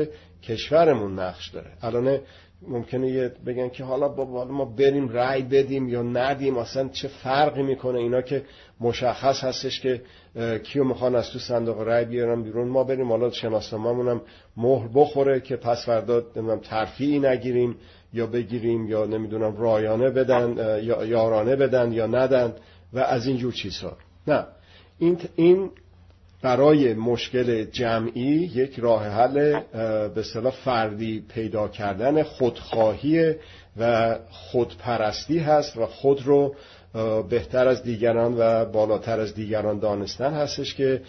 کشورمون 0.47 1.19
نقش 1.19 1.49
داره. 1.49 1.71
الان 1.81 2.19
ممکنه 2.67 3.09
یه 3.11 3.31
بگن 3.45 3.69
که 3.69 3.83
حالا 3.83 4.07
با 4.07 4.45
ما 4.45 4.65
بریم 4.65 5.09
رأی 5.09 5.41
بدیم 5.41 5.89
یا 5.89 6.01
ندیم 6.01 6.57
اصلا 6.57 6.89
چه 6.89 7.07
فرقی 7.07 7.63
می‌کنه؟ 7.63 7.99
اینا 7.99 8.21
که 8.21 8.43
مشخص 8.79 9.43
هستش 9.43 9.79
که 9.79 10.01
کیو 10.63 10.83
می‌خوان 10.83 11.15
از 11.15 11.29
تو 11.31 11.39
صندوق 11.39 11.81
رأی 11.81 12.05
بیارن 12.05 12.43
بیرون. 12.43 12.67
ما 12.67 12.83
بریم 12.83 13.09
حالا 13.09 13.31
شناسنامه‌مون 13.31 14.07
هم 14.07 14.21
مهر 14.57 14.87
بخوره 14.93 15.39
که 15.39 15.55
پس 15.55 15.85
فردا 15.85 16.23
نمی‌دونم 16.35 16.59
ترفیعی 16.59 17.19
نگیریم 17.19 17.75
یا 18.13 18.27
بگیریم 18.27 18.87
یا 18.87 19.05
نمی‌دونم 19.05 19.57
رایانه 19.57 20.09
بدن 20.09 20.79
یا 20.83 21.05
یارانه 21.05 21.55
بدن 21.55 21.91
یا 21.91 22.07
ندن 22.07 22.53
و 22.93 22.99
از 22.99 23.27
این 23.27 23.37
جور 23.37 23.53
چیزها. 23.53 23.97
نه. 24.27 24.45
این 24.99 25.17
این 25.35 25.69
برای 26.43 26.93
مشکل 26.93 27.63
جمعی 27.63 28.51
یک 28.55 28.79
راه 28.79 29.07
حل 29.07 29.59
به 30.09 30.19
اصطلاح 30.19 30.53
فردی 30.53 31.25
پیدا 31.33 31.67
کردن 31.67 32.23
خودخواهی 32.23 33.35
و 33.77 34.15
خودپرستی 34.29 35.39
هست 35.39 35.77
و 35.77 35.85
خود 35.85 36.25
رو 36.25 36.55
بهتر 37.29 37.67
از 37.67 37.83
دیگران 37.83 38.35
و 38.37 38.65
بالاتر 38.65 39.19
از 39.19 39.35
دیگران 39.35 39.79
دانستن 39.79 40.33
هستش 40.33 40.75
که 40.75 41.01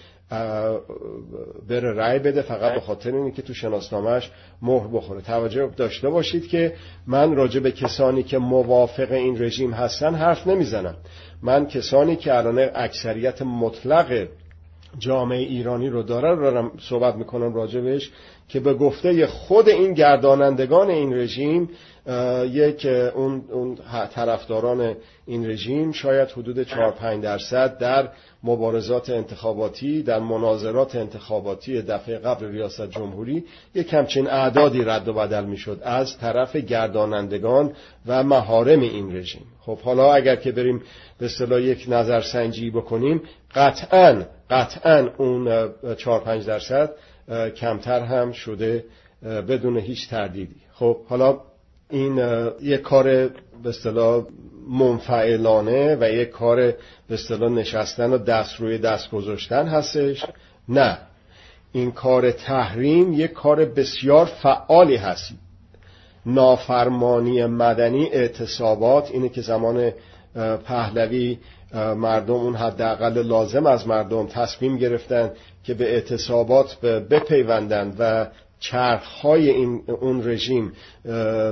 بره 1.69 1.93
رأی 1.93 2.19
بده 2.19 2.43
فقط 2.43 2.75
به 2.75 2.81
خاطر 2.81 3.17
اینه 3.17 3.31
که 3.31 3.43
تو 3.43 3.55
شناسنامهش 3.55 4.31
مهر 4.62 4.87
بخوره. 4.87 5.21
توجه 5.21 5.71
داشته 5.76 6.09
باشید 6.09 6.49
که 6.49 6.75
من 7.07 7.35
راجع 7.37 7.61
به 7.61 7.73
کسانی 7.73 8.23
که 8.23 8.38
موافق 8.38 9.12
این 9.12 9.43
رژیم 9.43 9.73
هستن 9.73 10.14
حرف 10.14 10.47
نمی‌زنم. 10.47 10.97
من 11.43 11.67
کسانی 11.67 12.17
که 12.17 12.35
الان 12.35 12.71
اکثریت 12.75 13.43
مطلق 13.43 14.29
جامعه 14.98 15.38
ایرانی 15.38 15.88
رو 15.88 16.02
داره 16.02 16.30
رو 16.30 16.42
دارم 16.42 16.70
صحبت 16.80 17.14
می‌کنم 17.14 17.54
راجبش 17.54 18.10
که 18.48 18.60
به 18.60 18.74
گفته 18.74 19.26
خود 19.26 19.68
این 19.68 19.94
گردانندگان 19.94 20.90
این 20.90 21.14
رژیم 21.14 21.68
یک 22.50 22.87
اون, 23.14 23.44
اون 23.50 23.78
طرفداران 24.14 24.96
این 25.26 25.46
رژیم 25.46 25.92
شاید 25.92 26.30
حدود 26.30 26.62
4 26.62 26.90
5 26.90 27.23
درصد 27.23 27.78
در 27.78 28.08
مبارزات 28.42 29.11
انتخاباتی 29.11 30.02
در 30.02 30.18
مناظرات 30.18 30.96
انتخاباتی 30.96 31.82
دفعه 31.82 32.18
قبل 32.18 32.46
ریاست 32.46 32.90
جمهوری 32.90 33.44
یک 33.75 33.94
همچین 33.94 34.30
اعدادی 34.30 34.84
رد 34.84 35.08
و 35.08 35.12
بدل 35.12 35.44
می‌شد 35.44 35.80
از 35.82 36.18
طرف 36.18 36.56
گردانندگان 36.56 37.73
و 38.06 38.23
مهارم 38.23 38.80
این 38.80 39.16
رژیم. 39.16 39.46
خب 39.61 39.78
حالا 39.78 40.14
اگر 40.14 40.37
که 40.37 40.52
بریم 40.52 40.82
به 41.18 41.26
اصطلاح 41.26 41.61
یک 41.61 41.87
نظرسنجی 41.88 42.70
بکنیم 42.70 43.23
قطعا 43.54 44.23
قطعا 44.50 45.08
اون 45.18 45.68
4 45.96 46.20
5 46.20 46.46
درصد 46.46 46.90
کمتر 47.56 48.00
هم 48.00 48.32
شده 48.32 48.84
بدون 49.23 49.78
هیچ 49.78 50.11
تردیدی. 50.11 50.56
خب 50.73 50.96
حالا 51.08 51.40
این 51.94 52.50
یک 52.62 52.80
کار 52.80 53.04
به 53.62 53.68
اصطلاح 53.68 54.24
منفعلانه 54.68 55.96
و 56.00 56.10
یک 56.10 56.30
کار 56.30 56.56
به 57.08 57.14
اصطلاح 57.14 57.50
نشستن 57.50 58.12
و 58.12 58.18
دست 58.18 58.60
روی 58.60 58.78
دست 58.78 59.10
گذاشتن 59.10 59.66
هستش. 59.66 60.24
نه. 60.68 60.98
این 61.72 61.92
کار 61.92 62.30
تحریم 62.30 63.12
یک 63.12 63.32
کار 63.32 63.64
بسیار 63.64 64.24
فعالی 64.26 64.96
هست. 64.96 65.32
نافرمانی 66.26 67.46
مدنی 67.46 68.04
اعتصابات 68.06 69.10
اینه 69.10 69.28
که 69.28 69.40
زمان 69.40 69.92
پهلوی 70.66 71.38
مردم 71.74 72.34
اون 72.34 72.56
حداقل 72.56 73.26
لازم 73.26 73.66
از 73.66 73.88
مردم 73.88 74.26
تصمیم 74.26 74.78
گرفتن 74.78 75.30
که 75.64 75.74
به 75.74 75.92
اعتصابات 75.92 76.80
بپیوندند 76.80 77.96
و 77.98 78.26
چرخهای 78.61 79.50
این 79.50 79.82
اون 80.00 80.28
رژیم 80.28 80.73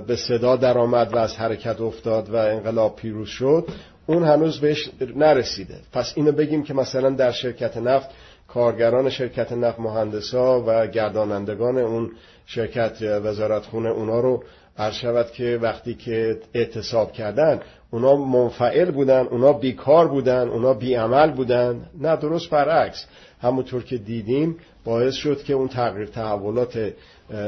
به 0.06 0.16
صدا 0.16 0.56
درآمد 0.56 1.14
و 1.14 1.18
از 1.18 1.36
حرکت 1.36 1.80
افتاد 1.80 2.30
و 2.30 2.36
انقلاب 2.36 2.96
پیروز 2.96 3.28
شد. 3.28 3.68
اون 4.06 4.22
هنوز 4.22 4.60
بهش 4.60 4.90
نرسیده. 5.16 5.76
پس 5.92 6.12
اینو 6.16 6.32
بگیم 6.32 6.62
که 6.62 6.74
مثلا 6.74 7.10
در 7.10 7.32
شرکت 7.32 7.76
نفت 7.76 8.08
کارگران 8.48 9.10
شرکت 9.10 9.52
نفت 9.52 9.80
مهندسا 9.80 10.64
و 10.66 10.86
گردانندگان 10.86 11.78
اون 11.78 12.10
شرکت 12.46 13.02
وزارت 13.02 13.62
خونه 13.62 13.88
اونا 13.88 14.20
رو 14.20 14.44
عرض 14.78 15.30
که 15.32 15.58
وقتی 15.62 15.94
که 15.94 16.38
اعتصاب 16.54 17.12
کردن 17.12 17.60
اونا 17.90 18.16
منفعل 18.16 18.90
بودن 18.90 19.26
اونا 19.26 19.52
بیکار 19.52 20.08
بودن 20.08 20.48
اونا 20.48 20.74
بیعمل 20.74 21.30
بودن. 21.30 21.90
نه 22.00 22.16
درست 22.16 22.50
برعکس. 22.50 23.06
همونطور 23.42 23.82
که 23.82 23.98
دیدیم 23.98 24.56
باعث 24.84 25.14
شد 25.14 25.42
که 25.42 25.52
اون 25.52 25.68
تغییر 25.68 26.06
تحولات 26.06 26.92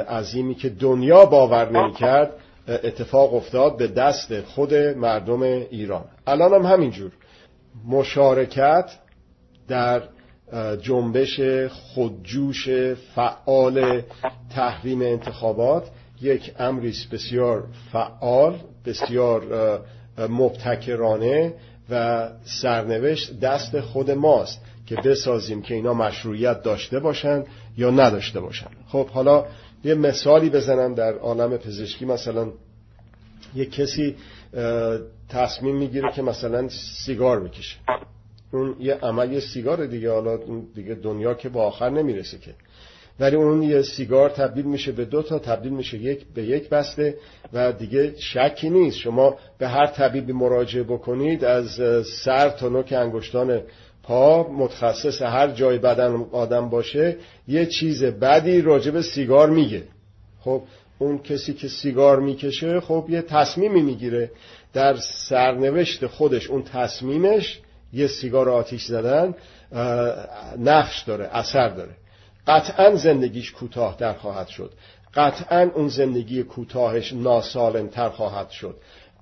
عظیمی 0.09 0.55
که 0.55 0.69
دنیا 0.69 1.26
باور 1.26 1.71
نمی 1.71 1.93
کرد 1.93 2.33
اتفاق 2.69 3.35
افتاد 3.35 3.76
به 3.76 3.87
دست 3.87 4.41
خود 4.41 4.75
مردم 4.75 5.43
ایران. 5.43 6.05
الان 6.26 6.55
هم 6.55 6.73
همینجور. 6.73 7.11
مشارکت 7.88 8.91
در 9.69 10.03
جنبش 10.83 11.41
خودجوش 11.71 12.69
فعال 13.14 14.03
تحریم 14.55 15.03
انتخابات 15.03 15.91
یک 16.21 16.53
امریست 16.59 17.11
بسیار 17.11 17.64
فعال 17.93 18.59
بسیار 18.87 19.43
مبتکرانه 20.29 21.55
و 21.91 22.29
سرنوشت 22.45 23.41
دست 23.41 23.81
خود 23.81 24.11
ماست. 24.11 24.63
که 24.87 24.97
بسازیم 24.97 25.62
که 25.62 25.75
اینا 25.75 25.95
مشروعیت 25.95 26.62
داشته 26.62 27.00
باشن 27.00 27.45
یا 27.76 27.91
نداشته 27.91 28.41
باشن. 28.41 28.71
خب 28.88 29.09
حالا 29.09 29.47
یه 29.85 29.95
مثالی 29.95 30.50
بزنم 30.50 30.95
در 30.95 31.14
عالم 31.14 31.57
پزشکی. 31.57 32.05
مثلا 32.05 32.49
یه 33.55 33.64
کسی 33.64 34.17
تصمیم 35.29 35.76
می‌گیره 35.76 36.12
که 36.12 36.23
مثلا 36.23 36.69
سیگار 36.69 37.41
بکشه. 37.41 37.76
اون 38.53 38.76
یه 38.81 38.95
عمل 38.95 39.41
سیگار 39.41 39.87
دیگه 39.87 40.11
حالا 40.11 40.38
دیگه 40.75 40.95
دنیا 40.95 41.35
که 41.35 41.49
با 41.49 41.62
آخر 41.62 41.91
نمی‌رسه 41.91 42.38
که. 42.38 42.55
ولی 43.21 43.37
اون 43.37 43.62
یه 43.62 43.83
سیگار 43.83 44.31
تبدیل 44.31 44.64
میشه 44.64 44.93
به 44.93 45.05
دو 45.05 45.23
تا 45.23 45.38
تبدیل 45.38 45.73
میشه 45.73 45.99
یک 45.99 46.26
به 46.35 46.43
یک 46.43 46.69
بسته 46.69 47.14
و 47.53 47.73
دیگه 47.73 48.14
شکی 48.19 48.71
نیست. 48.71 48.99
شما 48.99 49.37
به 49.59 49.69
هر 49.69 49.87
طبیبی 49.87 50.33
مراجعه 50.33 50.83
بکنید 50.83 51.45
از 51.45 51.81
سر 52.07 52.49
تا 52.49 52.69
نوک 52.69 52.93
انگشتان 52.93 53.62
پا 54.04 54.49
متخصص 54.49 55.23
هر 55.23 55.50
جای 55.50 55.78
بدن 55.78 56.26
آدم 56.32 56.68
باشه 56.68 57.16
یه 57.49 57.66
چیز 57.66 58.04
بدی 58.04 58.61
راجع 58.61 58.90
به 58.90 59.02
سیگار 59.02 59.50
میگه. 59.50 59.82
خب 60.40 60.62
اون 60.99 61.18
کسی 61.18 61.54
که 61.54 61.68
سیگار 61.68 62.20
می‌کشه 62.20 62.80
خب 62.80 63.06
یه 63.08 63.23
تصمیمی 63.23 63.82
می‌گیره. 63.82 64.30
در 64.73 64.96
سرنوشت 64.96 66.06
خودش 66.06 66.50
اون 66.50 66.62
تصمیمش 66.62 67.61
یه 67.92 68.06
سیگار 68.06 68.49
آتیش 68.49 68.84
زدن 68.84 69.34
نقش 70.58 71.02
داره 71.02 71.28
اثر 71.32 71.68
داره. 71.68 71.92
قطعا 72.46 72.94
زندگیش 72.94 73.52
کوتاه 73.52 73.96
در 73.99 74.12
خواهد 74.12 74.49
شد. 74.49 74.73
قطعا 75.14 75.70
اون 75.75 75.88
زندگی 75.88 76.42
کوتاهش 76.42 77.12
ناسالم 77.12 77.88
تر 77.88 78.08
خواهد 78.08 78.50
شد. 78.50 78.76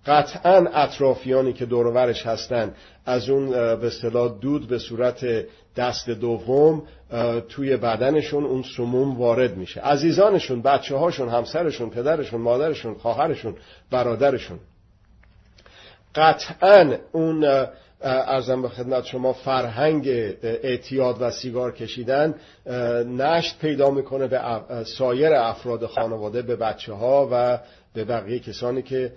قطعا 0.07 0.67
اطرافیانی 0.75 1.53
که 1.53 1.67
دورورش 1.67 2.27
هستن 2.27 2.75
از 3.07 3.29
اون 3.29 3.51
به 3.51 3.87
اصطلاح 3.87 4.39
دود 4.41 4.69
به 4.69 4.79
صورت 4.79 5.47
دست 5.77 6.11
دوم 6.11 6.83
توی 7.49 7.77
بدنشون 7.77 8.45
اون 8.45 8.65
سموم 8.77 9.19
وارد 9.19 9.57
میشه. 9.57 9.81
عزیزانشون 9.81 10.63
بچه 10.63 10.97
هاشون 10.97 11.29
همسرشون 11.29 11.91
پدرشون 11.91 12.41
مادرشون 12.41 12.95
خواهرشون 12.95 13.57
برادرشون. 13.91 14.59
قطعا 16.15 16.97
اون 17.13 17.67
ارزم 18.03 18.63
به 18.63 18.69
خدمت 18.69 19.05
شما 19.05 19.33
فرهنگ 19.33 20.09
اعتیاد 20.43 21.17
و 21.21 21.31
سیگار 21.31 21.73
کشیدن 21.73 22.35
نشت 23.07 23.59
پیدا 23.59 23.91
می‌کنه 23.91 24.27
به 24.27 24.41
سایر 24.85 25.35
افراد 25.35 25.87
خانواده 25.87 26.43
به 26.43 26.57
بچه 26.57 26.93
ها 26.93 27.29
و 27.33 27.59
به 27.95 28.05
بقیه 28.05 28.39
کسانی 28.39 28.83
که 28.83 29.13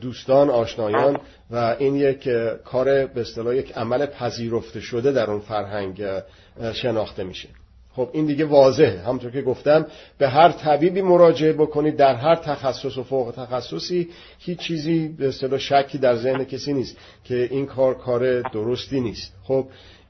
دوستان 0.00 0.50
آشنایان 0.50 1.20
و 1.50 1.76
این 1.78 1.96
یک 1.96 2.28
کار 2.64 3.06
به 3.06 3.20
اصطلاح 3.20 3.56
یک 3.56 3.72
عمل 3.72 4.06
پذیرفته 4.06 4.80
شده 4.80 5.12
در 5.12 5.30
اون 5.30 5.40
فرهنگ 5.40 6.04
شناخته 6.72 7.24
میشه. 7.24 7.48
خب 7.96 8.08
این 8.12 8.26
دیگه 8.26 8.44
واضحه. 8.44 9.00
همونطور 9.00 9.30
که 9.30 9.42
گفتم 9.42 9.86
به 10.18 10.28
هر 10.28 10.52
طبیبی 10.52 11.02
مراجعه 11.02 11.52
بکنید 11.52 11.96
در 11.96 12.14
هر 12.14 12.34
تخصص 12.34 12.98
و 12.98 13.02
فوق 13.02 13.34
تخصصی 13.36 14.08
هیچ 14.38 14.58
چیزی 14.58 15.08
به 15.08 15.28
اصطلاح 15.28 15.58
شکی 15.58 15.98
در 15.98 16.16
ذهن 16.16 16.44
کسی 16.44 16.72
نیست 16.72 16.96
که 17.24 17.48
این 17.50 17.66
کار 17.66 17.94
کار 17.94 18.40
درستی 18.40 19.00
نیست. 19.00 19.32
خب 19.44 19.66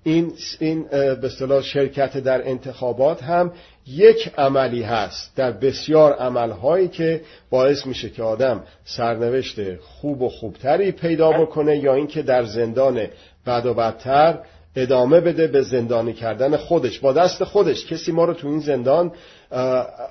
این 0.07 0.33
این 0.61 0.83
به 0.91 1.27
اصطلاح 1.27 1.63
شرکت 1.63 2.19
در 2.19 2.49
انتخابات 2.49 3.23
هم 3.23 3.53
یک 3.87 4.31
عملی 4.39 4.83
هست 4.83 5.37
در 5.37 5.53
بسیار 5.53 6.13
عملهایی 6.13 6.89
که 6.89 7.21
باعث 7.51 7.87
میشه 7.87 8.11
که 8.11 8.23
آدم 8.23 8.63
سرنوشت 8.85 9.81
خوب 9.81 10.23
و 10.23 10.29
خوبتری 10.29 10.93
پیدا 10.93 11.33
بکنه 11.33 11.77
یا 11.77 11.95
اینکه 11.95 12.23
در 12.23 12.45
زندان 12.45 13.07
بد 13.47 13.67
و 13.67 13.75
بدتر 13.75 14.39
ادامه 14.77 15.21
بده 15.21 15.47
به 15.47 15.63
زندانی 15.63 16.13
کردن 16.13 16.57
خودش. 16.57 16.99
با 16.99 17.13
دست 17.13 17.45
خودش. 17.45 17.87
کسی 17.87 18.13
ما 18.13 18.25
رو 18.25 18.35
تو 18.35 18.49
این 18.49 18.61
زندان 18.61 19.13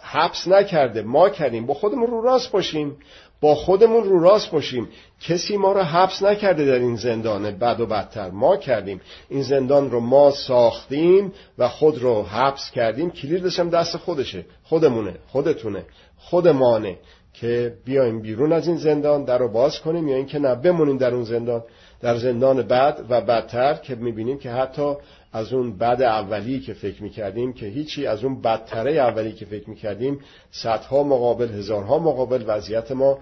حبس 0.01 0.47
نکرده. 0.47 1.01
ما 1.01 1.29
کردیم. 1.29 1.65
با 1.65 1.73
خودمون 1.73 2.07
رو 2.07 2.21
راست 2.21 2.51
باشیم. 2.51 2.97
با 3.45 3.55
خودمون 3.55 4.03
رو 4.03 4.19
راست 4.19 4.51
باشیم. 4.51 4.87
کسی 5.21 5.57
ما 5.57 5.71
رو 5.71 5.81
حبس 5.81 6.23
نکرده 6.23 6.65
در 6.65 6.79
این 6.79 6.95
زندان. 6.95 7.51
بد 7.51 7.79
و 7.79 7.85
بدتر 7.85 8.29
ما 8.29 8.57
کردیم. 8.57 9.01
این 9.29 9.43
زندان 9.43 9.91
رو 9.91 9.99
ما 9.99 10.31
ساختیم 10.31 11.33
و 11.57 11.67
خود 11.67 11.97
رو 11.97 12.23
حبس 12.23 12.71
کردیم. 12.71 13.11
کلیدش 13.11 13.59
هم 13.59 13.69
دست 13.69 13.97
خودشه. 13.97 14.45
خودمونه 14.63 15.13
خودتونه 15.27 15.85
خودمانه 16.17 16.97
که 17.33 17.73
بیایم 17.85 18.21
بیرون 18.21 18.53
از 18.53 18.67
این 18.67 18.77
زندان 18.77 19.23
در 19.23 19.37
رو 19.37 19.51
باز 19.51 19.79
کنیم 19.79 20.07
یا 20.07 20.15
اینکه 20.15 20.39
نه 20.39 20.55
بمونیم 20.55 20.97
در 20.97 21.13
اون 21.13 21.23
زندان. 21.23 21.63
در 22.01 22.17
زندان 22.17 22.61
بد 22.61 23.05
و 23.09 23.21
بدتر 23.21 23.73
که 23.73 23.95
می‌بینیم 23.95 24.37
که 24.37 24.51
حتی 24.51 24.95
از 25.35 25.53
اون 25.53 25.77
بد 25.77 26.01
اولی 26.01 26.59
که 26.59 26.73
فکر 26.73 27.03
می‌کردیم 27.03 27.53
که 27.53 27.65
هیچی 27.65 28.07
از 28.07 28.23
اون 28.23 28.41
بدتره 28.41 28.91
اولی 28.91 29.31
که 29.31 29.45
فکر 29.45 29.69
می‌کردیم 29.69 30.19
صدها 30.51 31.03
مقابل 31.03 31.49
هزارها 31.49 31.99
مقابل 31.99 32.43
وضعیت 32.47 32.91
ما 32.91 33.19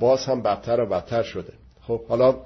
باز 0.00 0.24
هم 0.24 0.42
بدتر 0.42 0.80
و 0.80 0.86
بدتر 0.86 1.22
شده. 1.22 1.52
خب 1.86 2.04
حالا 2.04 2.36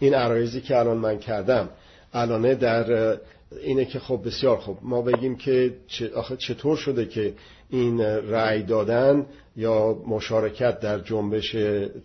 این 0.00 0.14
عرایزی 0.14 0.60
که 0.60 0.78
الان 0.78 0.96
من 0.96 1.18
کردم 1.18 1.68
الانه 2.12 2.54
در 2.54 3.16
اینه 3.62 3.84
که 3.84 3.98
خب 3.98 4.20
بسیار 4.26 4.58
خب 4.58 4.76
ما 4.82 5.02
بگیم 5.02 5.36
که 5.36 5.74
آخه 6.14 6.36
چطور 6.36 6.76
شده 6.76 7.06
که 7.06 7.34
این 7.70 8.00
رأی 8.00 8.62
دادن 8.62 9.26
یا 9.56 10.02
مشارکت 10.06 10.80
در 10.80 10.98
جنبش 10.98 11.56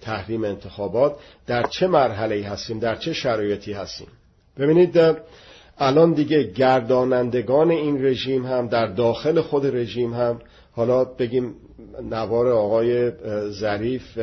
تحریم 0.02 0.44
انتخابات 0.44 1.16
در 1.48 1.64
چه 1.64 1.88
مرحله 1.88 2.48
هستیم 2.48 2.80
در 2.80 2.96
چه 2.96 3.14
شرایطی 3.14 3.74
هستیم؟ 3.74 4.08
ببینید 4.58 4.92
الان 5.78 6.14
دیگه 6.14 6.44
گردانندگان 6.44 7.72
این 7.72 8.06
رژیم 8.06 8.46
هم 8.46 8.68
در 8.68 8.86
داخل 8.86 9.42
خود 9.42 9.76
رژیم 9.76 10.14
هم 10.14 10.40
حالا 10.72 11.04
بگیم 11.04 11.56
نوار 12.10 12.48
آقای 12.48 13.12
ظریف 13.50 14.20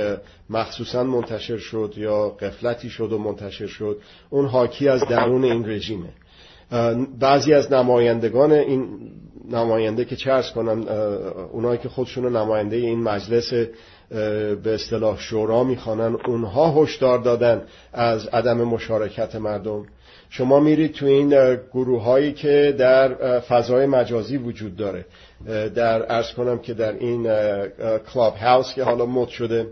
مخصوصا 0.50 1.04
منتشر 1.04 1.56
شد 1.56 1.94
یا 1.96 2.28
قفلتی 2.28 2.90
شد 2.90 3.12
و 3.12 3.18
منتشر 3.18 3.66
شد 3.66 4.00
اون 4.30 4.46
حاکی 4.46 4.88
از 4.88 5.00
درون 5.08 5.44
این 5.44 5.68
رژیمه. 5.68 6.08
بعضی 7.20 7.54
از 7.54 7.72
نمایندگان 7.72 8.52
این 8.52 8.88
نماینده 9.50 10.04
که 10.04 10.16
چرس 10.16 10.52
کنن 10.52 10.88
اونایی 11.52 11.78
که 11.78 11.88
خودشون 11.88 12.36
نماینده 12.36 12.76
این 12.76 13.02
مجلس 13.02 13.52
به 14.62 14.74
اصطلاح 14.74 15.18
شورا 15.18 15.64
می‌خوانن 15.64 16.16
اونها 16.26 16.82
هشدار 16.82 17.18
دادن 17.18 17.62
از 17.92 18.26
عدم 18.26 18.64
مشارکت 18.64 19.34
مردم. 19.34 19.86
شما 20.32 20.60
میرید 20.60 20.92
تو 20.92 21.06
این 21.06 21.56
گروه 21.72 22.02
هایی 22.02 22.32
که 22.32 22.74
در 22.78 23.40
فضای 23.40 23.86
مجازی 23.86 24.36
وجود 24.36 24.76
داره. 24.76 25.04
در 25.74 26.12
ارز 26.12 26.32
کنم 26.32 26.58
که 26.58 26.74
در 26.74 26.92
این 26.92 27.22
کلاب 27.98 28.36
هاوس 28.36 28.74
که 28.74 28.82
حالا 28.84 29.06
مد 29.06 29.28
شده 29.28 29.66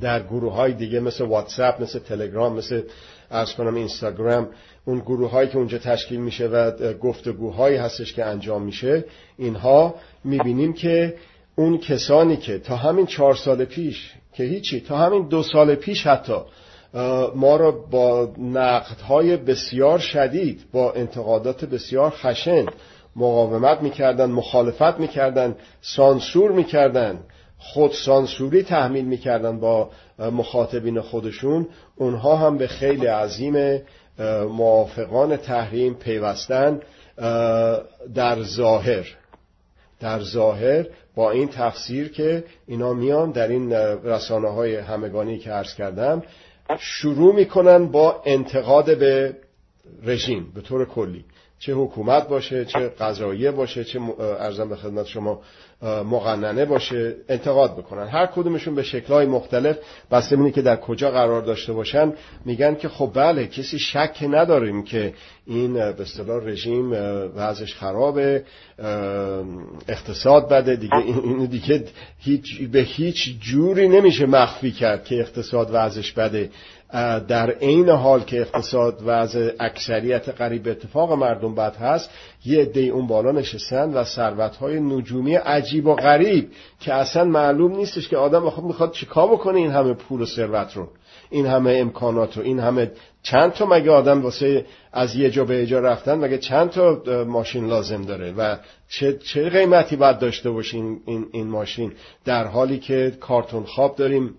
در 0.00 0.22
گروه 0.22 0.52
های 0.52 0.72
دیگه 0.72 1.00
مثل 1.00 1.24
واتساپ 1.24 1.82
مثل 1.82 1.98
تلگرام 1.98 2.56
مثل 2.56 2.82
ارز 3.30 3.52
کنم 3.52 3.74
اینستاگرام 3.74 4.48
اون 4.84 4.98
گروه 4.98 5.30
هایی 5.30 5.48
که 5.48 5.56
اونجا 5.56 5.78
تشکیل 5.78 6.20
میشه 6.20 6.46
و 6.46 6.92
گفتگوهایی 6.92 7.76
هستش 7.76 8.12
که 8.12 8.24
انجام 8.24 8.62
میشه 8.62 9.04
اینها 9.38 9.94
می‌بینیم 10.24 10.72
که 10.72 11.14
اون 11.56 11.78
کسانی 11.78 12.36
که 12.36 12.58
تا 12.58 12.76
همین 12.76 13.06
چهار 13.06 13.34
سال 13.34 13.64
پیش 13.64 14.12
که 14.32 14.44
هیچی 14.44 14.80
تا 14.80 14.96
همین 14.96 15.28
دو 15.28 15.42
سال 15.42 15.74
پیش 15.74 16.06
حتی 16.06 16.36
ما 17.34 17.56
را 17.56 17.70
با 17.70 18.32
نقدهای 18.38 19.36
بسیار 19.36 19.98
شدید 19.98 20.64
با 20.72 20.92
انتقادات 20.92 21.64
بسیار 21.64 22.10
خشن 22.10 22.66
مقاومت 23.16 23.82
می‌کردن 23.82 24.30
مخالفت 24.30 25.00
می‌کردن 25.00 25.56
سانسور 25.80 26.52
می‌کردن 26.52 27.18
خود 27.58 27.92
سانسوری 27.92 28.62
تحمیل 28.62 29.04
می‌کردن 29.04 29.60
با 29.60 29.90
مخاطبین 30.18 31.00
خودشون. 31.00 31.68
اونها 31.96 32.36
هم 32.36 32.58
به 32.58 32.66
خیلی 32.66 33.06
عظیم 33.06 33.82
موافقان 34.50 35.36
تحریم 35.36 35.94
پیوستن 35.94 36.80
در 38.14 38.42
ظاهر. 38.42 39.06
در 40.00 40.20
ظاهر 40.20 40.86
با 41.14 41.30
این 41.30 41.48
تفسیر 41.48 42.12
که 42.12 42.44
اینا 42.66 42.92
میان 42.92 43.30
در 43.30 43.48
این 43.48 43.72
رسانه 44.04 44.48
های 44.48 44.76
همگانی 44.76 45.38
که 45.38 45.50
عرض 45.50 45.74
کردم 45.74 46.22
شروع 46.78 47.34
می‌کنن 47.34 47.86
با 47.86 48.22
انتقاد 48.24 48.98
به 48.98 49.36
رژیم 50.02 50.52
به 50.54 50.60
طور 50.60 50.84
کلی. 50.84 51.24
چه 51.58 51.74
حکومت 51.74 52.28
باشه 52.28 52.64
چه 52.64 52.78
قضاییه 52.88 53.50
باشه 53.50 53.84
چه 53.84 54.00
ارزم 54.20 54.68
به 54.68 54.76
خدمت 54.76 55.06
شما 55.06 55.40
مقننه 55.82 56.64
باشه 56.64 57.14
انتقاد 57.28 57.76
بکنن. 57.76 58.06
هر 58.06 58.26
کدومشون 58.26 58.74
به 58.74 58.82
شکلهای 58.82 59.26
مختلف. 59.26 59.76
بسته 60.10 60.36
اینه 60.36 60.50
که 60.50 60.62
در 60.62 60.76
کجا 60.76 61.10
قرار 61.10 61.42
داشته 61.42 61.72
باشن. 61.72 62.12
میگن 62.44 62.74
که 62.74 62.88
خب 62.88 63.10
بله 63.14 63.46
کسی 63.46 63.78
شک 63.78 64.24
نداریم 64.30 64.84
که 64.84 65.14
این 65.46 65.72
به 65.74 66.00
اصطلاح 66.00 66.44
رژیم 66.44 66.92
وضعش 67.36 67.74
خرابه 67.74 68.44
اقتصاد 69.88 70.48
بده. 70.48 70.76
دیگه 70.76 70.96
این 70.96 71.44
دیگه 71.44 71.84
هیچ 72.18 72.62
به 72.62 72.80
هیچ 72.80 73.36
جوری 73.40 73.88
نمیشه 73.88 74.26
مخفی 74.26 74.72
کرد 74.72 75.04
که 75.04 75.20
اقتصاد 75.20 75.70
وضعش 75.72 76.12
بده. 76.12 76.50
در 77.28 77.50
عین 77.50 77.88
حال 77.88 78.20
که 78.20 78.40
اقتصاد 78.40 79.02
وضع 79.06 79.50
اکثریت 79.60 80.28
قریب 80.28 80.68
اتفاق 80.68 81.12
مردم 81.12 81.54
بد 81.54 81.76
هست 81.76 82.10
یه 82.44 82.60
عده 82.60 82.80
اون 82.80 83.06
بالا 83.06 83.32
نشستن 83.32 83.92
و 83.92 84.04
ثروتهای 84.04 84.80
نجومی 84.80 85.34
عجیب 85.34 85.86
و 85.86 85.94
غریب 85.94 86.50
که 86.80 86.94
اصلا 86.94 87.24
معلوم 87.24 87.76
نیستش 87.76 88.08
که 88.08 88.16
آدم 88.16 88.50
خب 88.50 88.62
می‌خواد 88.62 88.92
چیکار 88.92 89.28
بکنه 89.28 89.58
این 89.58 89.70
همه 89.70 89.94
پول 89.94 90.20
و 90.20 90.26
ثروت 90.26 90.76
رو 90.76 90.88
این 91.30 91.46
همه 91.46 91.72
امکانات 91.72 92.36
رو 92.36 92.42
این 92.42 92.60
همه 92.60 92.90
چند 93.22 93.52
تا 93.52 93.66
مگه 93.66 93.90
آدم 93.90 94.22
واسه 94.22 94.66
از 94.92 95.16
یه 95.16 95.30
جا 95.30 95.44
به 95.44 95.66
جا 95.66 95.80
رفتن 95.80 96.14
مگه 96.14 96.38
چند 96.38 96.70
تا 96.70 97.02
ماشین 97.24 97.66
لازم 97.66 98.02
داره 98.02 98.32
و 98.32 98.56
چه, 98.88 99.18
چه 99.18 99.50
قیمتی 99.50 99.96
باید 99.96 100.18
داشته 100.18 100.50
باشین 100.50 101.00
این, 101.06 101.26
این 101.32 101.46
ماشین؟ 101.46 101.92
در 102.24 102.46
حالی 102.46 102.78
که 102.78 103.12
کارتون 103.20 103.64
خواب 103.64 103.96
داریم 103.96 104.34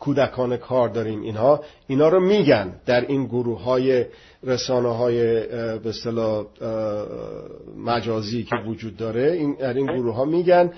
کودکان 0.00 0.56
کار 0.56 0.88
داریم 0.88 1.22
اینها 1.22 1.64
اینا 1.86 2.08
رو 2.08 2.20
میگن 2.20 2.74
در 2.86 3.00
این 3.00 3.26
گروه 3.26 3.62
های 3.62 4.04
رسانه 4.44 4.96
های 4.96 5.46
به 5.78 5.92
مجازی 7.76 8.42
که 8.42 8.56
وجود 8.66 8.96
داره 8.96 9.32
این 9.32 9.56
در 9.60 9.74
این 9.74 9.86
گروه 9.86 10.14
ها 10.14 10.24
میگن 10.24 10.72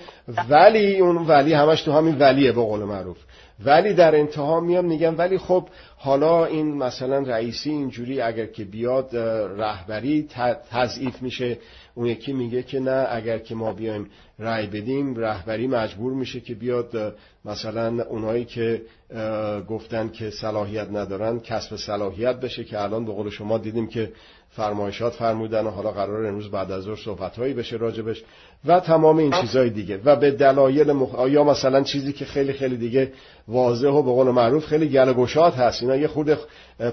ولی 0.49 0.99
اون 0.99 1.17
ولی 1.17 1.53
همش 1.53 1.81
تو 1.81 1.91
همین 1.91 2.17
ولیه 2.17 2.51
به 2.51 2.61
قول 2.61 2.79
معروف. 2.79 3.17
ولی 3.65 3.93
در 3.93 4.15
انتها 4.15 4.59
میام 4.59 4.85
میگن 4.85 5.15
ولی 5.15 5.37
خب 5.37 5.67
حالا 5.97 6.45
این 6.45 6.77
مثلا 6.77 7.19
رئیسی 7.19 7.69
اینجوری 7.69 8.21
اگر 8.21 8.45
که 8.45 8.63
بیاد 8.63 9.15
رهبری 9.57 10.27
تضعیف 10.71 11.21
میشه. 11.21 11.57
اون 11.95 12.05
یکی 12.05 12.33
میگه 12.33 12.63
که 12.63 12.79
نه 12.79 13.07
اگر 13.09 13.37
که 13.37 13.55
ما 13.55 13.73
بیایم 13.73 14.09
رأی 14.39 14.67
بدیم 14.67 15.15
رهبری 15.15 15.67
مجبور 15.67 16.13
میشه 16.13 16.39
که 16.39 16.55
بیاد 16.55 17.15
مثلا 17.45 18.03
اونایی 18.03 18.45
که 18.45 18.81
گفتن 19.69 20.09
که 20.09 20.29
صلاحیت 20.29 20.87
ندارن 20.91 21.39
کسب 21.39 21.75
صلاحیت 21.75 22.35
بشه 22.35 22.63
که 22.63 22.81
الان 22.81 23.05
به 23.05 23.11
قول 23.11 23.29
شما 23.29 23.57
دیدیم 23.57 23.87
که 23.87 24.11
فرمایشات 24.49 25.13
فرمودن 25.13 25.65
و 25.65 25.69
حالا 25.69 25.91
قرار 25.91 26.25
امروز 26.25 26.51
بعد 26.51 26.71
از 26.71 26.83
ظهر 26.83 26.95
صحبتهایی 26.95 27.53
بشه 27.53 27.75
راجبش. 27.75 28.23
و 28.65 28.79
تمام 28.79 29.17
این 29.17 29.31
چیزهای 29.31 29.69
دیگه. 29.69 29.99
و 30.05 30.15
به 30.15 30.31
دلایل 30.31 30.91
مخ... 30.91 31.09
یا 31.29 31.43
مثلا 31.43 31.83
چیزی 31.83 32.13
که 32.13 32.25
خیلی 32.25 32.53
خیلی 32.53 32.77
دیگه 32.77 33.11
واضح 33.47 33.87
و 33.87 34.01
به 34.01 34.11
قول 34.11 34.27
معروف 34.27 34.65
خیلی 34.65 34.89
گل 34.89 35.13
گشاد 35.13 35.53
هست. 35.53 35.81
اینا 35.81 35.95
یه 35.95 36.07
خود 36.07 36.37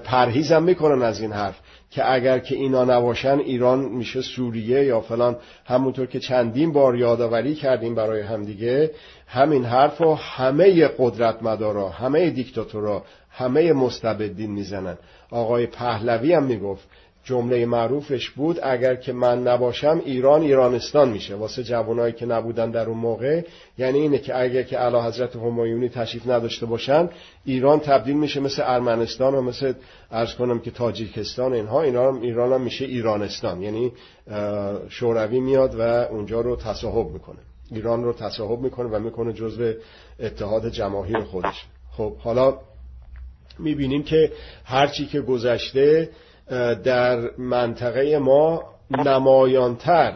پرهیز 0.03 0.51
هم 0.51 0.63
می‌کنن 0.63 1.01
از 1.01 1.21
این 1.21 1.31
حرف 1.31 1.59
که 1.91 2.13
اگر 2.13 2.39
که 2.39 2.55
اینا 2.55 2.83
نباشن 2.83 3.39
ایران 3.39 3.79
میشه 3.79 4.21
سوریه 4.21 4.85
یا 4.85 5.01
فلان. 5.01 5.35
همونطور 5.65 6.05
که 6.05 6.19
چندین 6.19 6.73
بار 6.73 6.95
یادآوری 6.95 7.55
کردیم 7.55 7.95
برای 7.95 8.21
همدیگه 8.21 8.91
همین 9.27 9.65
حرف 9.65 10.01
و 10.01 10.15
همه 10.15 10.87
قدرت 10.97 11.43
مدارا 11.43 11.89
همه 11.89 12.29
دیکتاتورا 12.29 13.03
همه 13.29 13.73
مستبدین 13.73 14.51
می‌زنن. 14.51 14.97
آقای 15.31 15.67
پهلوی 15.67 16.33
هم 16.33 16.43
می‌گفت 16.43 16.87
جمله 17.23 17.65
معروفش 17.65 18.29
بود 18.29 18.59
اگر 18.63 18.95
که 18.95 19.13
من 19.13 19.47
نباشم 19.47 20.01
ایران 20.05 20.41
ایرانستان 20.41 21.09
میشه. 21.09 21.35
واسه 21.35 21.63
جوانایی 21.63 22.13
که 22.13 22.25
نبودن 22.25 22.71
در 22.71 22.85
اون 22.85 22.97
موقع 22.97 23.41
یعنی 23.77 23.99
اینه 23.99 24.17
که 24.17 24.39
اگر 24.39 24.63
که 24.63 24.79
اعلی 24.79 24.97
حضرت 24.97 25.35
همایونی 25.35 25.89
تشریف 25.89 26.27
نداشته 26.27 26.65
باشن 26.65 27.09
ایران 27.45 27.79
تبدیل 27.79 28.15
میشه 28.15 28.39
مثل 28.39 28.63
ارمنستان 28.65 29.35
و 29.35 29.41
مثل 29.41 29.73
ارز 30.11 30.33
کنم 30.33 30.59
که 30.59 30.71
تاجیکستان 30.71 31.53
اینها 31.53 31.81
ایران 31.81 32.21
ایران 32.21 32.53
هم 32.53 32.61
میشه 32.61 32.85
ایرانستان. 32.85 33.61
یعنی 33.61 33.91
شوروی 34.89 35.39
میاد 35.39 35.75
و 35.75 35.81
اونجا 35.81 36.41
رو 36.41 36.55
تصاحب 36.55 37.07
می‌کنه. 37.11 37.39
ایران 37.71 38.03
رو 38.03 38.13
تصاحب 38.13 38.59
می‌کنه 38.59 38.89
و 38.89 38.99
می‌کنه 38.99 39.33
جزو 39.33 39.73
اتحاد 40.19 40.69
جماهیر 40.69 41.19
خودش. 41.19 41.65
خب 41.97 42.17
حالا 42.17 42.57
می‌بینیم 43.59 44.03
که 44.03 44.31
هرچی 44.65 45.05
که 45.05 45.21
گذشته 45.21 46.09
در 46.83 47.37
منطقه 47.37 48.17
ما 48.17 48.63
نمایانتر 48.91 50.13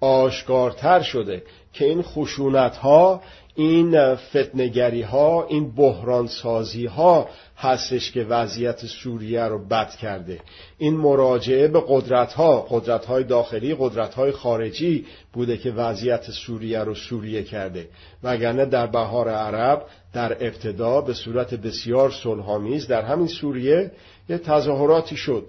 آشکارتر 0.00 1.00
شده 1.00 1.42
که 1.72 1.84
این 1.84 2.02
خشونت 2.02 2.76
ها 2.76 3.22
این 3.58 4.14
فتنگری 4.14 5.02
ها 5.02 5.46
این 5.48 5.74
بحران 5.74 6.26
سازی 6.26 6.86
ها 6.86 7.28
هستش 7.56 8.12
که 8.12 8.24
وضعیت 8.24 8.86
سوریه 8.86 9.44
رو 9.44 9.66
بد 9.66 9.90
کرده. 9.90 10.40
این 10.78 10.96
مراجعه 10.96 11.68
به 11.68 11.82
قدرت 11.88 12.32
ها 12.32 12.66
قدرت 12.70 13.04
های 13.04 13.24
داخلی 13.24 13.76
قدرت 13.78 14.14
های 14.14 14.32
خارجی 14.32 15.06
بوده 15.32 15.56
که 15.56 15.70
وضعیت 15.70 16.30
سوریه 16.30 16.80
رو 16.80 16.94
سوریه 16.94 17.42
کرده. 17.42 17.88
وگرنه 18.22 18.64
در 18.64 18.86
بهار 18.86 19.28
عرب 19.28 19.82
در 20.12 20.32
ابتدا 20.32 21.00
به 21.00 21.14
صورت 21.14 21.54
بسیار 21.54 22.10
صلحآمیز 22.10 22.86
در 22.86 23.02
همین 23.02 23.26
سوریه 23.26 23.90
یه 24.28 24.38
تظاهراتی 24.38 25.16
شد. 25.16 25.46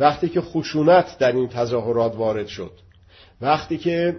وقتی 0.00 0.28
که 0.28 0.40
خشونت 0.40 1.18
در 1.18 1.32
این 1.32 1.48
تظاهرات 1.48 2.16
وارد 2.16 2.46
شد. 2.46 2.72
وقتی 3.40 3.78
که 3.78 4.16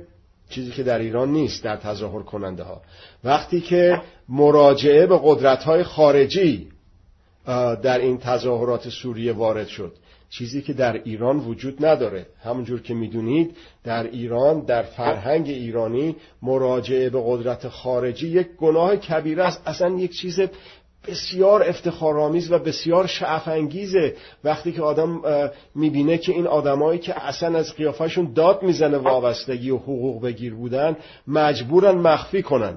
چیزی 0.50 0.72
که 0.72 0.84
در 0.84 1.00
ایران 1.00 1.32
نیست 1.32 1.64
در 1.64 1.76
تظاهر 1.78 2.24
کننده 2.24 2.64
ها 2.64 2.82
وقتی 3.24 3.62
که 3.62 4.02
مراجعه 4.30 5.06
به 5.08 5.20
قدرت 5.24 5.64
های 5.64 5.84
خارجی 5.84 6.68
در 7.82 8.00
این 8.00 8.18
تظاهرات 8.18 8.90
سوریه 8.90 9.34
وارد 9.34 9.68
شد. 9.68 9.94
چیزی 10.30 10.62
که 10.62 10.74
در 10.74 10.94
ایران 10.94 11.38
وجود 11.40 11.86
نداره. 11.86 12.26
همونجور 12.44 12.82
که 12.82 12.94
می‌دونید 12.94 13.58
در 13.84 14.04
ایران 14.04 14.66
در 14.66 14.84
فرهنگ 14.84 15.48
ایرانی 15.48 16.16
مراجعه 16.42 17.10
به 17.10 17.24
قدرت 17.26 17.68
خارجی 17.68 18.28
یک 18.28 18.48
گناه 18.58 18.96
کبیره 18.96 19.44
است. 19.44 19.62
اصلا 19.66 19.90
یک 19.90 20.12
چیز 20.12 20.40
بسیار 21.08 21.64
افتخارآمیز 21.64 22.52
و 22.52 22.60
بسیار 22.60 23.08
شعف 23.08 23.48
انگیزه 23.48 24.16
وقتی 24.44 24.72
که 24.72 24.82
آدم 24.82 25.22
می‌بینه 25.76 26.18
که 26.18 26.32
این 26.32 26.48
آدمایی 26.48 27.00
که 27.00 27.26
اصلا 27.26 27.60
از 27.60 27.76
قیافشون 27.76 28.34
داد 28.34 28.64
می‌زنه 28.64 28.98
وابستگی 28.98 29.72
و 29.72 29.78
حقوق 29.78 30.24
بگیر 30.24 30.54
بودن 30.54 30.98
مجبورن 31.28 31.98
مخفی 31.98 32.42
کنن. 32.42 32.74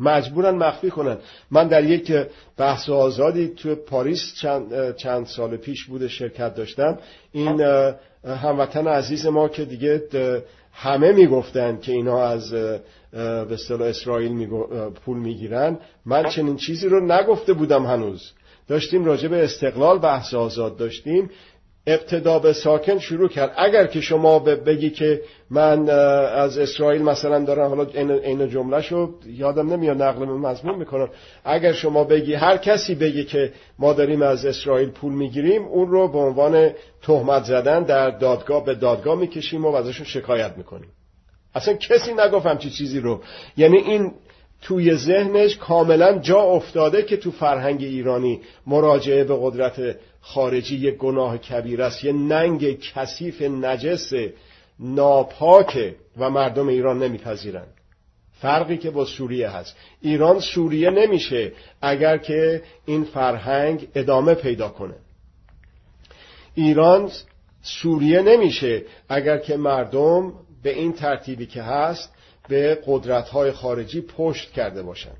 مجبورن 0.00 0.54
مخفی 0.54 0.90
کنن. 0.90 1.16
من 1.50 1.68
در 1.68 1.84
یک 1.84 2.12
بحث 2.56 2.88
آزادی 2.88 3.48
تو 3.48 3.74
پاریس 3.74 4.34
چند, 4.40 4.96
چند 4.96 5.26
سال 5.26 5.56
پیش 5.56 5.84
بوده 5.84 6.08
شرکت 6.08 6.54
داشتم. 6.54 6.98
این 7.32 7.60
هموطن 8.24 8.86
عزیز 8.86 9.26
ما 9.26 9.48
که 9.48 9.64
دیگه 9.64 10.02
همه 10.72 11.12
می‌گفتن 11.12 11.78
که 11.80 11.92
اینا 11.92 12.24
از 12.24 12.54
به 13.12 13.52
اصطلاح 13.52 13.88
اسرائیل 13.88 14.46
پول 15.04 15.18
می‌گیرن. 15.18 15.78
من 16.06 16.28
چنین 16.28 16.56
چیزی 16.56 16.88
رو 16.88 17.00
نگفته 17.00 17.52
بودم 17.52 17.86
هنوز. 17.86 18.32
داشتیم 18.68 19.04
راجع 19.04 19.28
به 19.28 19.44
استقلال 19.44 19.98
بحث 19.98 20.34
آزاد 20.34 20.76
داشتیم. 20.76 21.30
ابتدا 21.86 22.38
به 22.38 22.52
ساکن 22.52 22.98
شروع 22.98 23.28
کرد. 23.28 23.54
اگر 23.56 23.86
که 23.86 24.00
شما 24.00 24.38
بگی 24.38 24.90
که 24.90 25.22
من 25.50 25.90
از 25.90 26.58
اسرائیل 26.58 27.02
مثلا 27.02 27.44
دارم 27.44 27.68
حالا 27.68 27.86
این 27.94 28.48
جمله 28.48 28.80
شو 28.80 29.14
یادم 29.26 29.72
نمیاد 29.72 30.02
نقل 30.02 30.24
مضمون 30.24 30.78
می‌کنم 30.78 31.08
اگر 31.44 31.72
شما 31.72 32.04
بگی 32.04 32.34
هر 32.34 32.56
کسی 32.56 32.94
بگی 32.94 33.24
که 33.24 33.52
ما 33.78 33.92
داریم 33.92 34.22
از 34.22 34.44
اسرائیل 34.46 34.88
پول 34.88 35.12
می‌گیریم 35.12 35.64
اون 35.64 35.88
رو 35.88 36.08
به 36.08 36.18
عنوان 36.18 36.70
تهمت 37.02 37.44
زدن 37.44 37.82
در 37.82 38.10
دادگاه 38.10 38.64
به 38.64 38.74
دادگاه 38.74 39.18
می‌کشیم 39.18 39.64
و 39.64 39.74
ازشون 39.74 40.06
شکایت 40.06 40.54
می‌کنیم. 40.56 40.88
اصلا 41.54 41.74
کسی 41.74 42.12
نگفتم 42.14 42.58
چی 42.58 42.70
چیزی 42.70 43.00
رو. 43.00 43.20
یعنی 43.56 43.76
این 43.76 44.12
توی 44.62 44.94
ذهنش 44.94 45.56
کاملا 45.56 46.18
جا 46.18 46.40
افتاده 46.40 47.02
که 47.02 47.16
تو 47.16 47.30
فرهنگ 47.30 47.82
ایرانی 47.82 48.40
مراجعه 48.66 49.24
به 49.24 49.38
قدرت 49.40 49.96
خارجی 50.20 50.76
یک 50.76 50.96
گناه 50.96 51.38
کبیر 51.38 51.82
است 51.82 52.04
یه 52.04 52.12
ننگ 52.12 52.80
کثیف 52.80 53.42
نجس 53.42 54.12
ناپاکه 54.80 55.94
و 56.18 56.30
مردم 56.30 56.68
ایران 56.68 57.02
نمیپذیرن. 57.02 57.66
فرقی 58.40 58.76
که 58.76 58.90
با 58.90 59.04
سوریه 59.04 59.48
هست. 59.48 59.76
ایران 60.00 60.40
سوریه 60.40 60.90
نمیشه 60.90 61.52
اگر 61.82 62.18
که 62.18 62.62
این 62.86 63.04
فرهنگ 63.04 63.88
ادامه 63.94 64.34
پیدا 64.34 64.68
کنه. 64.68 64.94
ایران 66.54 67.10
سوریه 67.62 68.22
نمیشه 68.22 68.82
اگر 69.08 69.38
که 69.38 69.56
مردم 69.56 70.32
به 70.62 70.78
این 70.78 70.92
ترتیبی 70.92 71.46
که 71.46 71.62
هست 71.62 72.12
به 72.48 72.82
قدرت‌های 72.86 73.52
خارجی 73.52 74.00
پشت 74.00 74.52
کرده 74.52 74.82
باشن. 74.82 75.16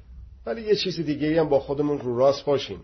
ولی 0.47 0.63
یه 0.63 0.77
چیز 0.77 1.01
دیگه 1.01 1.41
هم 1.41 1.49
با 1.49 1.61
خودمون 1.61 1.99
رو 1.99 2.19
راست 2.19 2.45
باشیم. 2.45 2.83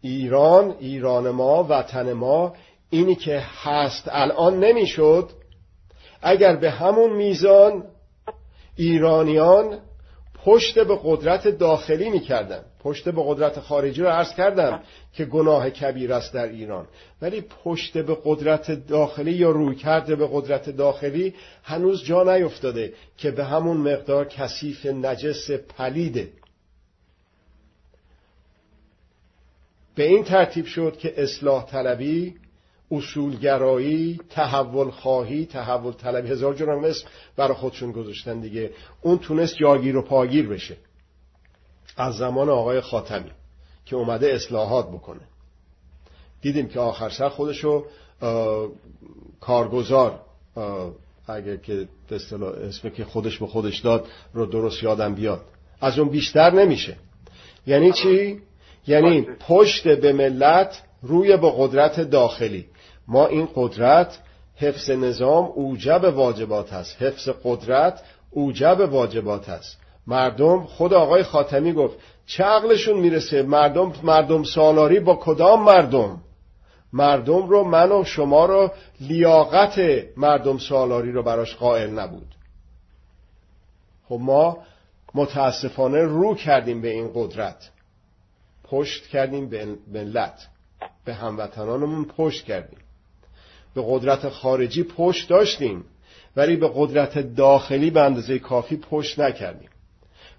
ایران 0.00 0.74
ایران 0.80 1.30
ما 1.30 1.66
وطن 1.68 2.12
ما 2.12 2.54
اینی 2.90 3.14
که 3.14 3.42
هست 3.62 4.04
الان 4.10 4.64
نمی‌شد. 4.64 5.30
اگر 6.22 6.56
به 6.56 6.70
همون 6.70 7.16
میزان 7.16 7.84
ایرانیان 8.76 9.78
پشت 10.44 10.78
به 10.78 10.98
قدرت 11.04 11.48
داخلی 11.48 12.10
می‌کردن. 12.10 12.64
پشت 12.88 13.08
به 13.08 13.22
قدرت 13.26 13.60
خارجی 13.60 14.02
رو 14.02 14.08
عرض 14.08 14.34
کردم 14.34 14.80
که 15.12 15.24
گناه 15.24 15.70
کبیر 15.70 16.12
است 16.12 16.34
در 16.34 16.48
ایران. 16.48 16.86
ولی 17.22 17.40
پشت 17.40 17.98
به 17.98 18.16
قدرت 18.24 18.86
داخلی 18.86 19.32
یا 19.32 19.50
روی 19.50 19.74
کرده 19.76 20.16
به 20.16 20.28
قدرت 20.32 20.70
داخلی 20.70 21.34
هنوز 21.62 22.04
جا 22.04 22.22
نیفتاده 22.22 22.92
که 23.16 23.30
به 23.30 23.44
همون 23.44 23.76
مقدار 23.76 24.24
کثیف 24.24 24.86
نجس 24.86 25.50
پلیده. 25.50 26.28
به 29.94 30.04
این 30.04 30.24
ترتیب 30.24 30.66
شد 30.66 30.96
که 30.98 31.22
اصلاح 31.22 31.66
طلبی 31.66 32.34
اصولگرایی 32.90 34.20
تحول 34.30 34.90
خواهی 34.90 35.46
تحول 35.46 35.92
طلبی. 35.92 36.28
هزار 36.28 36.54
جور 36.54 36.70
اسم 36.70 37.08
برای 37.36 37.54
خودشون 37.54 37.92
گذاشتن 37.92 38.40
دیگه. 38.40 38.70
اون 39.02 39.18
تونست 39.18 39.56
جاگیر 39.56 39.96
و 39.96 40.02
پاگیر 40.02 40.48
بشه. 40.48 40.76
از 41.98 42.16
زمان 42.16 42.48
آقای 42.48 42.80
خاتمی 42.80 43.30
که 43.86 43.96
اومده 43.96 44.26
اصلاحات 44.26 44.88
بکنه. 44.88 45.20
دیدیم 46.40 46.68
که 46.68 46.80
آخر 46.80 47.10
سر 47.10 47.28
خودشو 47.28 47.84
کارگزار 49.40 50.20
اگر 51.28 51.56
که 51.56 51.88
اسم 52.10 52.88
که 52.90 53.04
خودش 53.04 53.38
به 53.38 53.46
خودش 53.46 53.78
داد 53.78 54.06
رو 54.32 54.46
درست 54.46 54.82
یادم 54.82 55.14
بیاد. 55.14 55.44
از 55.80 55.98
اون 55.98 56.08
بیشتر 56.08 56.50
نمیشه. 56.50 56.96
یعنی 57.66 57.92
چی؟ 57.92 58.40
یعنی 58.86 59.26
پشت 59.48 59.88
به 59.88 60.12
ملت 60.12 60.82
روی 61.02 61.36
به 61.36 61.52
قدرت 61.56 62.00
داخلی. 62.00 62.66
ما 63.08 63.26
این 63.26 63.48
قدرت 63.54 64.18
حفظ 64.56 64.90
نظام 64.90 65.44
اوجب 65.44 66.04
واجبات 66.04 66.72
هست 66.72 67.02
حفظ 67.02 67.28
قدرت 67.44 68.02
اوجب 68.30 68.80
واجبات 68.80 69.48
هست 69.48 69.78
مردم 70.08 70.64
خود 70.64 70.94
آقای 70.94 71.22
خاتمی 71.22 71.72
گفت 71.72 71.98
چه 72.26 72.44
عقلشون 72.44 73.00
می‌رسه؟ 73.00 73.42
مردم 73.42 73.92
مردم 74.02 74.42
سالاری 74.42 75.00
با 75.00 75.16
کدام 75.16 75.64
مردم؟ 75.64 76.20
مردم 76.92 77.48
رو 77.48 77.64
من 77.64 77.92
و 77.92 78.04
شما 78.04 78.46
رو 78.46 78.70
لیاقت 79.00 79.78
مردم 80.16 80.58
سالاری 80.58 81.12
رو 81.12 81.22
براش 81.22 81.56
قائل 81.56 81.90
نبود. 81.90 82.34
خب 84.08 84.18
ما 84.20 84.58
متاسفانه 85.14 86.02
رو 86.02 86.34
کردیم 86.34 86.80
به 86.80 86.90
این 86.90 87.10
قدرت. 87.14 87.70
پشت 88.64 89.06
کردیم 89.06 89.48
به 89.48 89.66
ملت 89.92 90.48
به 91.04 91.14
هموطنانمون 91.14 92.04
پشت 92.04 92.44
کردیم. 92.44 92.78
به 93.74 93.82
قدرت 93.86 94.28
خارجی 94.28 94.82
پشت 94.82 95.28
داشتیم. 95.28 95.84
ولی 96.36 96.56
به 96.56 96.70
قدرت 96.74 97.18
داخلی 97.18 97.90
به 97.90 98.00
اندازه 98.00 98.38
کافی 98.38 98.76
پشت 98.76 99.18
نکردیم. 99.18 99.68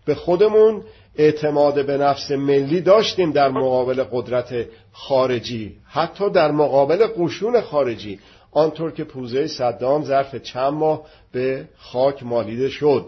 به 0.10 0.16
خودمون 0.16 0.84
اعتماد 1.16 1.86
به 1.86 1.98
نفس 1.98 2.32
ملی 2.32 2.82
داشتیم 2.82 3.32
در 3.32 3.50
مقابل 3.50 4.04
قدرت 4.04 4.66
خارجی 4.92 5.78
حتی 5.86 6.30
در 6.30 6.52
مقابل 6.52 7.08
قشون 7.18 7.62
خارجی. 7.62 8.20
آنطور 8.52 8.92
که 8.92 9.04
پوزه 9.04 9.48
صدام 9.48 10.04
ظرف 10.04 10.36
چند 10.36 10.74
ماه 10.74 11.02
به 11.32 11.66
خاک 11.78 12.24
مالیده 12.24 12.70
شد 12.70 13.06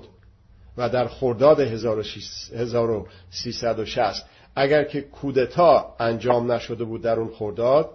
و 0.77 0.89
در 0.89 1.07
خرداد 1.07 1.59
1360 1.59 4.25
اگر 4.55 4.83
که 4.83 5.01
کودتا 5.01 5.95
انجام 5.99 6.51
نشده 6.51 6.83
بود 6.83 7.01
در 7.01 7.19
اون 7.19 7.29
خرداد 7.37 7.89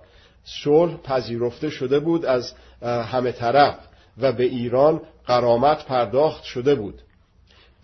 صلح 0.45 0.97
پذیرفته 0.97 1.71
شده 1.71 1.99
بود 1.99 2.27
از 2.27 2.53
همه 2.83 3.33
طرف 3.33 3.79
و 4.19 4.33
به 4.33 4.45
ایران 4.45 5.01
قرامت 5.27 5.85
پرداخت 5.85 6.45
شده 6.45 6.75
بود. 6.75 7.03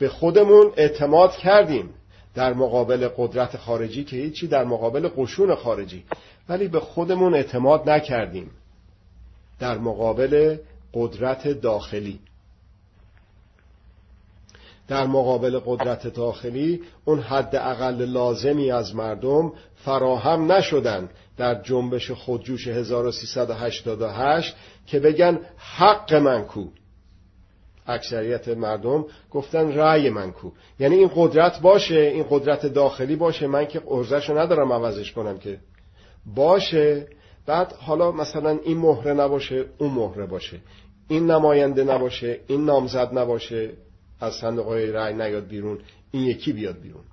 به 0.02 0.08
خودمون 0.08 0.72
اعتماد 0.76 1.36
کردیم 1.36 1.94
در 2.34 2.54
مقابل 2.54 3.08
قدرت 3.16 3.56
خارجی 3.56 4.04
که 4.04 4.16
هیچی 4.16 4.46
در 4.46 4.64
مقابل 4.64 5.08
قشون 5.16 5.54
خارجی. 5.54 6.04
ولی 6.48 6.68
به 6.68 6.80
خودمون 6.80 7.34
اعتماد 7.34 7.90
نکردیم 7.90 8.50
در 9.60 9.78
مقابل 9.78 10.56
قدرت 10.94 11.48
داخلی. 11.48 12.20
در 14.88 15.06
مقابل 15.06 15.60
قدرت 15.66 16.06
داخلی 16.06 16.80
اون 17.04 17.18
حد 17.20 17.56
اقل 17.56 18.04
لازمی 18.04 18.70
از 18.70 18.94
مردم 18.94 19.52
فراهم 19.84 20.52
نشدن 20.52 21.10
در 21.36 21.62
جنبش 21.62 22.10
خودجوش 22.10 22.68
1388 22.68 24.56
که 24.86 25.00
بگن 25.00 25.40
حق 25.56 26.14
من 26.14 26.44
کو. 26.44 26.64
اکثریت 27.86 28.48
مردم 28.48 29.04
گفتن 29.30 29.72
رأی 29.72 30.10
من 30.10 30.32
کو. 30.32 30.50
یعنی 30.78 30.96
این 30.96 31.10
قدرت 31.14 31.60
باشه 31.60 31.94
این 31.94 32.26
قدرت 32.30 32.66
داخلی 32.66 33.16
باشه. 33.16 33.46
من 33.46 33.66
که 33.66 33.82
ارزش 33.88 34.30
ندارم 34.30 34.72
عوضش 34.72 35.12
کنم 35.12 35.38
که. 35.38 35.58
باشه. 36.34 37.06
بعد 37.46 37.72
حالا 37.72 38.12
مثلا 38.12 38.58
این 38.64 38.78
مهره 38.78 39.12
نباشه 39.12 39.64
اون 39.78 39.90
مهره 39.90 40.26
باشه. 40.26 40.60
این 41.08 41.30
نماینده 41.30 41.84
نباشه 41.84 42.40
این 42.46 42.64
نامزد 42.64 43.18
نباشه. 43.18 43.70
از 44.20 44.34
صندوق 44.34 44.66
های 44.66 44.92
رأی 44.92 45.14
نیاد 45.14 45.46
بیرون 45.46 45.78
این 46.10 46.22
یکی 46.22 46.52
بیاد 46.52 46.80
بیرون. 46.80 47.04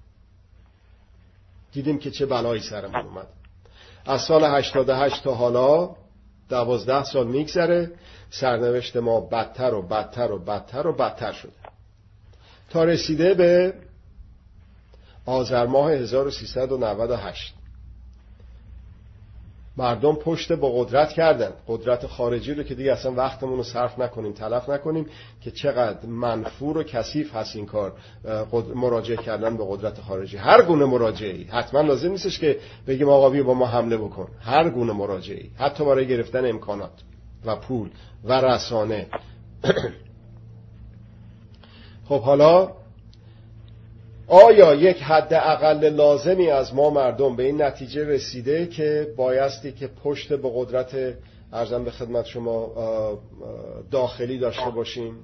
دیدیم 1.72 2.00
که 2.00 2.12
چه 2.12 2.26
بلایی 2.26 2.62
سرمون 2.62 3.06
اومد. 3.06 3.28
از 4.06 4.22
سال 4.22 4.44
88 4.44 5.24
تا 5.24 5.34
حالا 5.34 5.96
دوازده 6.50 7.04
سال 7.04 7.28
میگذره. 7.28 7.92
سرنوشت 8.30 8.98
ما 8.98 9.20
بدتر 9.22 9.74
و 9.74 9.88
بدتر 9.88 10.32
و 10.32 10.40
بدتر 10.40 10.88
و 10.88 10.94
بدتر 10.94 11.32
شده. 11.32 11.52
تا 12.70 12.84
رسیده 12.84 13.34
به 13.34 13.74
آذر 15.26 15.66
ماه 15.66 15.92
1398 15.92 17.54
مردم 19.80 20.16
پشت 20.16 20.52
با 20.52 20.72
قدرت 20.72 21.10
کردن. 21.14 21.52
قدرت 21.68 22.08
خارجی 22.08 22.54
رو 22.54 22.64
که 22.64 22.76
دیگه 22.76 22.92
اصلا 22.92 23.12
وقتمون 23.12 23.58
رو 23.58 23.64
صرف 23.64 24.00
نکنیم 24.00 24.34
تلف 24.34 24.70
نکنیم 24.70 25.06
که 25.42 25.52
چقدر 25.52 26.06
منفور 26.06 26.78
و 26.78 26.84
کثیف 26.84 27.36
هست 27.36 27.56
این 27.56 27.66
کار 27.66 27.94
مراجعه 28.76 29.18
کردن 29.18 29.58
به 29.58 29.64
قدرت 29.70 30.02
خارجی. 30.02 30.38
هر 30.38 30.62
گونه 30.62 30.86
مراجعی 30.86 31.44
حتما 31.44 31.82
لازم 31.82 32.12
نیستش 32.12 32.40
که 32.40 32.60
بگیم 32.88 33.10
آقا 33.10 33.30
بیا 33.30 33.44
با 33.44 33.54
ما 33.54 33.66
حمله 33.66 33.98
بکن. 33.98 34.28
هر 34.40 34.70
گونه 34.70 34.94
مراجعی 34.94 35.52
حتی 35.58 35.86
برای 35.86 36.08
گرفتن 36.08 36.46
امکانات 36.46 36.92
و 37.46 37.56
پول 37.56 37.90
و 38.24 38.34
رسانه. 38.34 39.08
خب 42.10 42.22
حالا 42.22 42.72
آیا 44.30 44.76
یک 44.76 45.02
حد 45.02 45.34
اقل 45.34 45.90
لازمی 45.90 46.50
از 46.50 46.74
ما 46.76 46.90
مردم 46.90 47.36
به 47.36 47.44
این 47.44 47.62
نتیجه 47.62 48.06
رسیده 48.06 48.68
که 48.68 49.08
بایستی 49.18 49.72
که 49.72 49.88
پشت 50.04 50.34
به 50.34 50.52
قدرت 50.56 51.16
ارزم 51.54 51.84
به 51.84 51.92
خدمت 51.92 52.26
شما 52.26 52.72
داخلی 53.92 54.38
داشته 54.38 54.70
باشیم؟ 54.70 55.16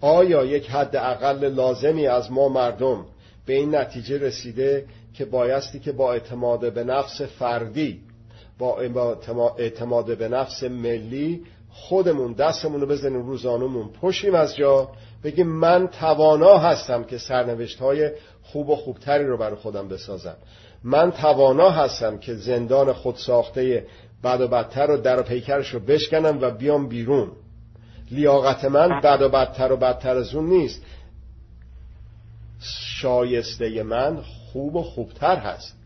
آیا 0.00 0.44
یک 0.44 0.70
حد 0.70 0.96
اقل 0.96 1.44
لازمی 1.44 2.06
از 2.06 2.32
ما 2.32 2.48
مردم 2.48 3.04
به 3.46 3.54
این 3.54 3.74
نتیجه 3.74 4.18
رسیده 4.18 4.84
که 5.14 5.24
بایستی 5.24 5.78
که 5.78 5.92
با 5.92 6.12
اعتماد 6.12 6.72
به 6.72 6.84
نفس 6.84 7.22
فردی 7.22 8.00
با 8.58 8.78
اعتماد 9.58 10.18
به 10.18 10.28
نفس 10.28 10.62
ملی 10.62 11.44
خودمون 11.74 12.32
دستمون 12.32 12.80
رو 12.80 12.86
بزنیم 12.86 13.26
روزانمون 13.26 13.88
پشیم 14.02 14.34
از 14.34 14.56
جا 14.56 14.88
بگیم 15.24 15.46
من 15.46 15.88
توانا 15.88 16.58
هستم 16.58 17.04
که 17.04 17.18
سرنوشت 17.18 17.78
های 17.78 18.10
خوب 18.42 18.70
و 18.70 18.76
خوبتری 18.76 19.26
رو 19.26 19.38
برای 19.38 19.56
خودم 19.56 19.88
بسازم. 19.88 20.36
من 20.84 21.10
توانا 21.12 21.70
هستم 21.70 22.18
که 22.18 22.34
زندان 22.34 22.92
خود 22.92 23.16
ساخته 23.16 23.86
بد 24.24 24.40
و 24.40 24.48
بدتر 24.48 24.90
و 24.90 24.96
در 24.96 25.20
و 25.20 25.22
پیکرش 25.22 25.74
رو 25.74 25.80
بشکنم 25.80 26.38
و 26.40 26.50
بیام 26.50 26.88
بیرون. 26.88 27.32
لیاقت 28.10 28.64
من 28.64 29.00
بد 29.00 29.22
و 29.22 29.28
بدتر 29.28 29.72
و 29.72 29.76
بدتر 29.76 30.16
از 30.16 30.34
اون 30.34 30.46
نیست. 30.46 30.82
شایسته 33.00 33.82
من 33.82 34.22
خوب 34.52 34.76
و 34.76 34.82
خوبتر 34.82 35.36
هست. 35.36 35.76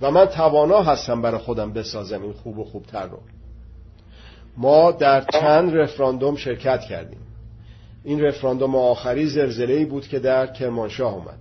و 0.00 0.10
من 0.10 0.26
توانا 0.26 0.82
هستم 0.82 1.22
برای 1.22 1.38
خودم 1.38 1.72
بسازم 1.72 2.22
این 2.22 2.32
خوب 2.32 2.58
و 2.58 2.64
خوبتر 2.64 3.06
رو. 3.06 3.18
ما 4.56 4.90
در 4.90 5.20
چند 5.20 5.76
رفراندوم 5.76 6.36
شرکت 6.36 6.80
کردیم. 6.80 7.20
این 8.04 8.20
رفراندوم 8.20 8.76
آخری 8.76 9.26
زلزله 9.26 9.84
بود 9.84 10.08
که 10.08 10.18
در 10.18 10.46
کرمانشاه 10.46 11.14
اومد. 11.14 11.38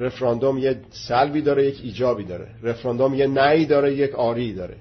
رفراندوم 0.00 0.58
یه 0.58 0.80
سلبی 0.90 1.42
داره 1.42 1.66
یک 1.66 1.80
ایجابی 1.82 2.24
داره. 2.24 2.46
رفراندوم 2.62 3.14
یه 3.14 3.26
نعی 3.26 3.66
داره 3.66 3.94
یک 3.94 4.14
آری 4.14 4.54
داره. 4.54 4.76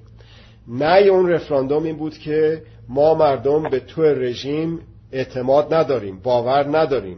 نعی 0.68 1.10
اون 1.10 1.30
رفراندوم 1.30 1.84
این 1.84 1.98
بود 1.98 2.18
که 2.18 2.62
ما 2.90 3.14
مردم 3.14 3.70
به 3.70 3.80
تو 3.80 4.02
رژیم 4.02 4.80
اعتماد 5.12 5.74
نداریم 5.74 6.20
باور 6.24 6.78
نداریم. 6.78 7.18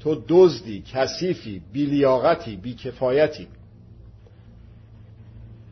تو 0.00 0.22
دزدی 0.28 0.82
کثیفی 0.92 1.62
بیلیاقتی 1.72 2.56
بیکفایتی. 2.56 3.48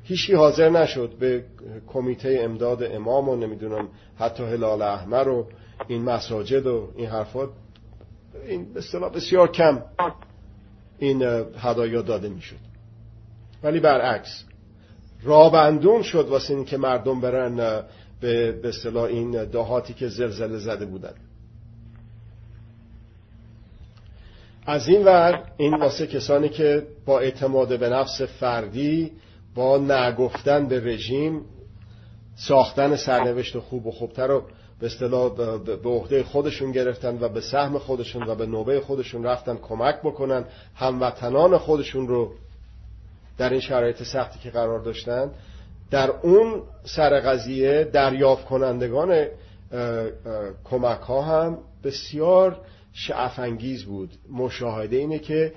هیچی 0.04 0.34
حاضر 0.34 0.68
نشد 0.68 1.10
به 1.20 1.44
کمیته 1.86 2.38
امداد 2.40 2.82
امام 2.82 3.28
و 3.28 3.36
نمی‌دونم 3.36 3.88
حتی 4.18 4.44
هلال 4.44 4.82
احمر 4.82 5.28
و 5.28 5.46
این 5.88 6.02
مساجد 6.02 6.66
و 6.66 6.88
این 6.96 7.06
حرفات 7.06 7.50
این 8.48 8.66
به 8.72 9.08
بسیار 9.08 9.50
کم 9.50 9.82
این 10.98 11.22
هدایا 11.58 12.02
داده 12.02 12.28
می‌شد. 12.28 12.56
ولی 13.62 13.80
برعکس 13.80 14.44
رابندون 15.22 16.02
شد 16.02 16.28
واسه 16.28 16.54
این 16.54 16.64
که 16.64 16.76
مردم 16.76 17.20
برن 17.20 17.84
به 18.20 18.60
اصطلاح 18.64 19.04
این 19.04 19.44
دهاتی 19.44 19.94
که 19.94 20.08
زلزله 20.08 20.58
زده 20.58 20.86
بودن. 20.86 21.14
از 24.66 24.88
این 24.88 25.04
ور 25.04 25.42
این 25.56 25.74
واسه 25.74 26.06
کسانی 26.06 26.48
که 26.48 26.86
با 27.06 27.20
اعتماد 27.20 27.78
به 27.78 27.88
نفس 27.88 28.22
فردی 28.22 29.12
با 29.54 29.78
نگفتن 29.78 30.68
به 30.68 30.80
رژیم 30.80 31.44
ساختن 32.36 32.96
سرنوشت 32.96 33.58
خوب 33.58 33.86
و 33.86 33.90
خوبتر 33.90 34.26
رو 34.26 34.42
به 34.80 34.86
اصطلاح 34.86 35.34
به 35.64 35.88
عهده 35.88 36.22
خودشون 36.22 36.72
گرفتن 36.72 37.18
و 37.20 37.28
به 37.28 37.40
سهم 37.40 37.78
خودشون 37.78 38.22
و 38.22 38.34
به 38.34 38.46
نوبه 38.46 38.80
خودشون 38.80 39.24
رفتن 39.24 39.56
کمک 39.56 40.00
بکنن 40.02 40.44
هموطنان 40.74 41.58
خودشون 41.58 42.08
رو 42.08 42.32
در 43.38 43.50
این 43.50 43.60
شرایط 43.60 44.02
سختی 44.02 44.38
که 44.38 44.50
قرار 44.50 44.78
داشتن 44.80 45.30
در 45.90 46.10
اون 46.10 46.62
سر 46.84 47.20
قضیه 47.20 47.84
دریافت 47.84 48.44
کنندگان 48.44 49.26
کمک 50.64 51.00
ها 51.00 51.22
هم 51.22 51.58
بسیار 51.84 52.60
شعفنگیز 52.92 53.84
بود. 53.84 54.10
مشاهده 54.32 54.96
اینه 54.96 55.18
که 55.18 55.52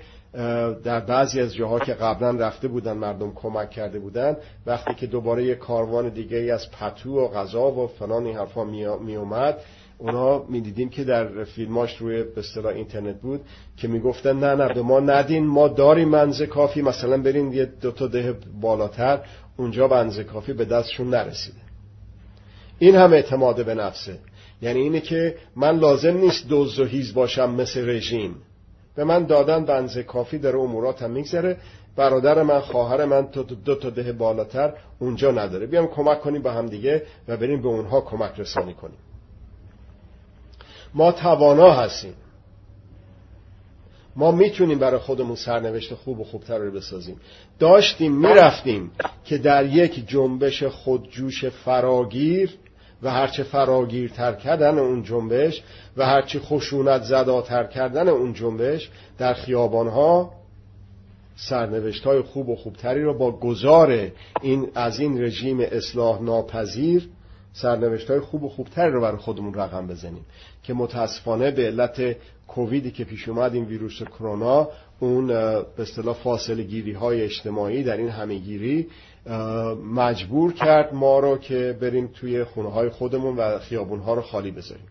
در 0.84 1.00
بعضی 1.00 1.40
از 1.40 1.54
جاها 1.54 1.78
که 1.78 1.94
قبلا 1.94 2.30
رفته 2.30 2.68
بودن 2.68 2.92
مردم 2.92 3.32
کمک 3.34 3.70
کرده 3.70 3.98
بودن 3.98 4.36
وقتی 4.66 4.94
که 4.94 5.06
دوباره 5.06 5.44
یک 5.44 5.58
کاروان 5.58 6.08
دیگه 6.08 6.36
از 6.54 6.70
پتو 6.70 7.20
و 7.20 7.28
غذا 7.28 7.70
و 7.70 7.86
فلان 7.86 8.26
این 8.26 8.36
حرفا 8.36 8.64
می 8.64 9.16
اومد 9.16 9.58
اونا 9.98 10.44
می‌دیدیم 10.48 10.88
که 10.88 11.04
در 11.04 11.44
فیلماش 11.44 11.96
روی 11.96 12.22
به 12.22 12.68
اینترنت 12.68 13.20
بود 13.20 13.40
که 13.76 13.88
می‌گفتن 13.88 14.38
نه 14.38 14.54
نه 14.54 14.74
به 14.74 14.82
ما 14.82 15.00
ندین 15.00 15.46
ما 15.46 15.68
داریم 15.68 16.08
منزه 16.08 16.46
کافی 16.46 16.82
مثلا 16.82 17.22
برین 17.22 17.52
یه 17.52 17.64
دو 17.64 17.90
تا 17.90 18.06
ده 18.06 18.34
بالاتر 18.60 19.20
اونجا 19.56 19.88
منزه 19.88 20.24
کافی 20.24 20.52
به 20.52 20.64
دستشون 20.64 21.10
نرسیده. 21.10 21.58
این 22.78 22.96
هم 22.96 23.12
اعتماد 23.12 23.64
به 23.64 23.74
نفسه. 23.74 24.18
یعنی 24.62 24.80
اینه 24.80 25.00
که 25.00 25.36
من 25.56 25.78
لازم 25.78 26.16
نیست 26.16 26.48
دوز 26.48 26.80
و 26.80 26.84
هیز 26.84 27.14
باشم 27.14 27.50
مثل 27.50 27.88
رژیم. 27.88 28.36
به 28.98 29.04
من 29.04 29.24
دادن 29.24 29.64
بنز 29.64 29.98
کافی 29.98 30.38
در 30.38 30.56
اموراتم 30.56 31.10
میگذره. 31.10 31.56
برادر 31.96 32.42
من 32.42 32.60
خواهر 32.60 33.04
من 33.04 33.28
تو 33.28 33.42
دو 33.42 33.74
تا 33.74 33.90
ده 33.90 34.12
بالاتر 34.12 34.72
اونجا 34.98 35.30
نداره. 35.30 35.66
بیام 35.66 35.86
کمک 35.86 36.20
کنیم 36.20 36.42
به 36.42 36.52
هم 36.52 36.66
دیگه 36.66 37.02
و 37.28 37.36
بریم 37.36 37.62
به 37.62 37.68
اونها 37.68 38.00
کمک 38.00 38.32
رسانی 38.36 38.74
کنیم. 38.74 38.98
ما 40.94 41.12
توانا 41.12 41.72
هستیم. 41.72 42.14
ما 44.16 44.30
می‌تونیم 44.30 44.78
برای 44.78 45.00
خودمون 45.00 45.36
سرنوشت 45.36 45.94
خوب 45.94 46.20
و 46.20 46.24
خوبتر 46.24 46.58
رو 46.58 46.70
بسازیم. 46.70 47.20
داشتیم 47.58 48.12
می‌رفتیم 48.12 48.90
که 49.24 49.38
در 49.38 49.66
یک 49.66 50.08
جنبش 50.08 50.62
خودجوش 50.62 51.44
فراگیر 51.44 52.58
و 53.02 53.10
هرچه 53.10 53.42
فراگیرتر 53.42 54.32
کردن 54.32 54.78
اون 54.78 55.02
جنبش 55.02 55.62
و 55.96 56.06
هرچه 56.06 56.40
خشونت 56.40 57.02
زداتر 57.02 57.64
کردن 57.64 58.08
اون 58.08 58.32
جنبش 58.32 58.90
در 59.18 59.34
خیابانها 59.34 60.32
سرنوشت 61.36 62.04
های 62.04 62.22
خوب 62.22 62.48
و 62.48 62.56
خوبتری 62.56 63.02
رو 63.02 63.18
با 63.18 63.30
گذار 63.30 64.10
این 64.42 64.68
از 64.74 65.00
این 65.00 65.22
رژیم 65.22 65.60
اصلاح 65.60 66.22
ناپذیر 66.22 67.08
سرنوشت 67.52 68.10
های 68.10 68.20
خوب 68.20 68.44
و 68.44 68.48
خوبتری 68.48 68.90
رو 68.90 69.00
برای 69.00 69.18
خودمون 69.18 69.54
رقم 69.54 69.86
بزنیم 69.86 70.24
که 70.62 70.74
متاسفانه 70.74 71.50
به 71.50 71.66
علت 71.66 72.16
کوویدی 72.48 72.90
که 72.90 73.04
پیش 73.04 73.28
اومد 73.28 73.54
این 73.54 73.64
ویروس 73.64 74.02
کرونا 74.02 74.68
اون 75.00 75.26
به 75.26 75.64
اصطلاح 75.78 76.14
فاصله 76.14 76.62
گیری 76.62 76.92
های 76.92 77.22
اجتماعی 77.22 77.82
در 77.82 77.96
این 77.96 78.08
همهگیری 78.08 78.88
مجبور 79.94 80.52
کرد 80.52 80.94
ما 80.94 81.18
رو 81.18 81.38
که 81.38 81.76
بریم 81.80 82.06
توی 82.06 82.44
خونه 82.44 82.70
های 82.70 82.88
خودمون 82.88 83.36
و 83.36 83.58
خیابون 83.58 84.00
ها 84.00 84.14
رو 84.14 84.22
خالی 84.22 84.50
بذاریم. 84.50 84.86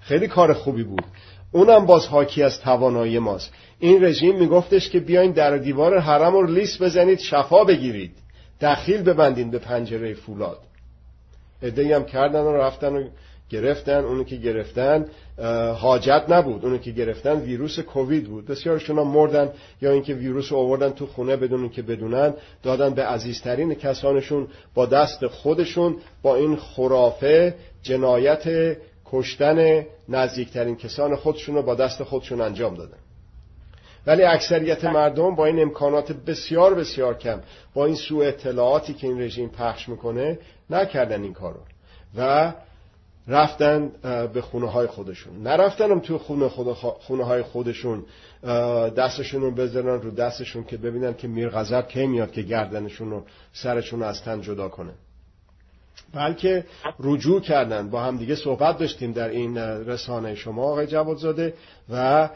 خیلی 0.00 0.28
کار 0.28 0.52
خوبی 0.52 0.82
بود. 0.82 1.04
اونم 1.52 1.86
باز 1.86 2.06
حاکی 2.06 2.42
از 2.42 2.60
توانایی 2.60 3.18
ماست. 3.18 3.52
این 3.78 4.04
رژیم 4.04 4.38
میگفتش 4.38 4.90
که 4.90 5.00
بیاین 5.00 5.32
در 5.32 5.56
دیوار 5.56 5.98
حرم 5.98 6.32
رو 6.32 6.46
لیست 6.46 6.82
بزنید 6.82 7.18
شفا 7.18 7.64
بگیرید. 7.64 8.12
دخیل 8.60 9.02
ببندین 9.02 9.50
به 9.50 9.58
پنجره 9.58 10.14
فولاد. 10.14 10.58
ادهی 11.62 11.92
هم 11.92 12.04
کردن 12.04 12.40
و 12.40 12.52
رفتن 12.52 12.96
و 12.96 13.08
گرفتن 13.50 14.04
اونو 14.04 14.24
که 14.24 14.36
گرفتن 14.36 15.06
حاجت 15.76 16.24
نبود. 16.28 16.64
اونو 16.64 16.78
که 16.78 16.90
گرفتن 16.90 17.40
ویروس 17.40 17.78
کووید 17.78 18.28
بود. 18.28 18.46
بسیارشون 18.46 18.98
هم 18.98 19.06
مردن 19.06 19.52
یا 19.82 19.92
اینکه 19.92 20.14
ویروس 20.14 20.52
رو 20.52 20.58
آوردن 20.58 20.90
تو 20.90 21.06
خونه 21.06 21.36
بدون 21.36 21.68
که 21.68 21.82
بدونن 21.82 22.34
دادن 22.62 22.94
به 22.94 23.04
عزیزترین 23.04 23.74
کسانشون 23.74 24.48
با 24.74 24.86
دست 24.86 25.26
خودشون 25.26 25.96
با 26.22 26.36
این 26.36 26.56
خرافه 26.56 27.54
جنایت 27.82 28.76
کشتن 29.06 29.86
نزدیکترین 30.08 30.76
کسان 30.76 31.16
خودشون 31.16 31.54
رو 31.54 31.62
با 31.62 31.74
دست 31.74 32.02
خودشون 32.02 32.40
انجام 32.40 32.74
دادن. 32.74 32.98
ولی 34.06 34.22
اکثریت 34.22 34.84
مردم 34.84 35.34
با 35.34 35.46
این 35.46 35.62
امکانات 35.62 36.12
بسیار 36.12 36.74
بسیار 36.74 37.18
کم 37.18 37.40
با 37.74 37.86
این 37.86 37.94
سوء 37.94 38.26
اطلاعاتی 38.26 38.94
که 38.94 39.06
این 39.06 39.20
رژیم 39.20 39.48
پخش 39.48 39.88
می‌کنه 39.88 40.38
نکردن 40.70 41.22
این 41.22 41.32
کارو. 41.32 41.60
و 42.16 42.52
رفتن 43.30 43.90
به 44.32 44.40
خونه 44.40 44.70
های 44.70 44.86
خودشون. 44.86 45.42
نرفتن 45.42 46.00
تو 46.00 46.18
خونه, 46.18 46.48
خونه 47.00 47.24
های 47.24 47.42
خودشون 47.42 48.04
دستشون 48.96 49.40
رو 49.42 49.50
بذارن 49.50 50.02
رو 50.02 50.10
دستشون 50.10 50.64
که 50.64 50.76
ببینن 50.76 51.14
که 51.14 51.28
میر 51.28 51.48
غضب 51.48 51.88
کی 51.88 52.06
میاد 52.06 52.32
که 52.32 52.42
گردنشون 52.42 53.10
رو 53.10 53.24
سرشون 53.52 54.00
رو 54.00 54.06
از 54.06 54.22
تن 54.22 54.40
جدا 54.40 54.68
کنه. 54.68 54.92
بلکه 56.14 56.64
رجوع 57.00 57.40
کردن. 57.40 57.90
با 57.90 58.02
هم 58.02 58.16
دیگه 58.16 58.34
صحبت 58.34 58.78
داشتیم 58.78 59.12
در 59.12 59.28
این 59.28 59.58
رسانه 59.58 60.34
شما 60.34 60.62
آقای 60.62 60.86
جوادزاده 60.86 61.54
و 61.90 62.28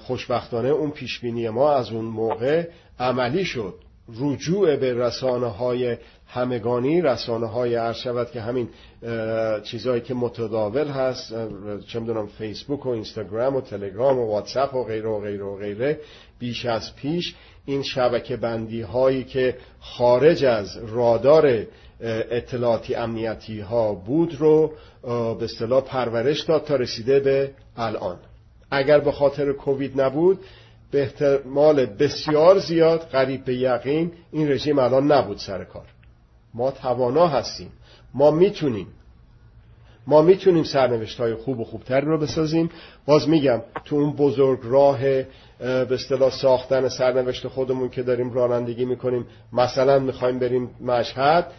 خوشبختانه 0.00 0.68
اون 0.68 0.90
پیشبینی 0.90 1.48
ما 1.48 1.72
از 1.72 1.90
اون 1.90 2.04
موقع 2.04 2.68
عملی 2.98 3.44
شد. 3.44 3.74
رجوع 4.20 4.76
به 4.76 4.94
رسانه 4.94 5.46
های 5.46 5.96
همگانی 6.26 7.02
رسانه 7.02 7.46
های 7.46 7.74
عرض 7.74 7.96
شود 7.96 8.30
که 8.30 8.40
همین 8.40 8.68
چیزهایی 9.62 10.00
که 10.00 10.14
متداول 10.14 10.88
هست 10.88 11.34
چه 11.86 12.00
می‌دونم 12.00 12.26
فیسبوک 12.26 12.86
و 12.86 12.88
اینستاگرام 12.88 13.56
و 13.56 13.60
تلگرام 13.60 14.18
و 14.18 14.26
واتساپ 14.26 14.74
و 14.74 14.84
غیره 14.84 15.08
و 15.08 15.20
غیره 15.20 15.44
و 15.44 15.56
غیره 15.56 16.00
بیش 16.38 16.66
از 16.66 16.96
پیش 16.96 17.34
این 17.66 17.82
شبکه 17.82 18.36
بندی 18.36 18.82
هایی 18.82 19.24
که 19.24 19.56
خارج 19.80 20.44
از 20.44 20.78
رادار 20.86 21.66
اطلاعاتی 22.00 22.94
امنیتی 22.94 23.60
ها 23.60 23.94
بود 23.94 24.34
رو 24.34 24.72
به 25.02 25.44
اصطلاح 25.44 25.84
پرورش 25.84 26.40
داد 26.40 26.64
تا 26.64 26.76
رسیده 26.76 27.20
به 27.20 27.50
الان. 27.76 28.16
اگر 28.70 29.00
به 29.00 29.12
خاطر 29.12 29.52
کووید 29.52 30.00
نبود 30.00 30.38
به 30.90 31.02
احتمال 31.02 31.86
بسیار 31.86 32.58
زیاد 32.58 33.00
قریب 33.00 33.44
به 33.44 33.54
یقین 33.54 34.12
این 34.32 34.48
رژیم 34.48 34.78
الان 34.78 35.12
نبود 35.12 35.38
سر 35.38 35.64
کار. 35.64 35.86
ما 36.54 36.70
توانا 36.70 37.28
هستیم. 37.28 37.72
ما 38.14 38.30
می‌تونیم. 38.30 38.86
ما 40.06 40.22
می‌تونیم 40.22 40.64
سرنوشت 40.64 41.20
های 41.20 41.34
خوب 41.34 41.60
و 41.60 41.64
خوبتر 41.64 42.00
رو 42.00 42.18
بسازیم. 42.18 42.70
باز 43.06 43.28
میگم 43.28 43.62
تو 43.84 43.96
اون 43.96 44.12
بزرگ 44.12 44.58
راه 44.62 44.98
به 45.58 45.94
اصطلاح 45.94 46.30
ساختن 46.30 46.88
سرنوشت 46.88 47.48
خودمون 47.48 47.88
که 47.88 48.02
داریم 48.02 48.32
رانندگی 48.32 48.84
می‌کنیم 48.84 49.26
مثلا 49.52 49.98
می‌خوایم 49.98 50.38
بریم 50.38 50.70
مشهد 50.80 51.52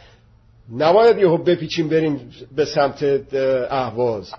نباید 0.77 1.17
یهو 1.17 1.37
بپیچیم 1.37 1.89
بریم 1.89 2.31
به 2.55 2.65
سمت 2.65 3.03
اهواز. 3.71 4.31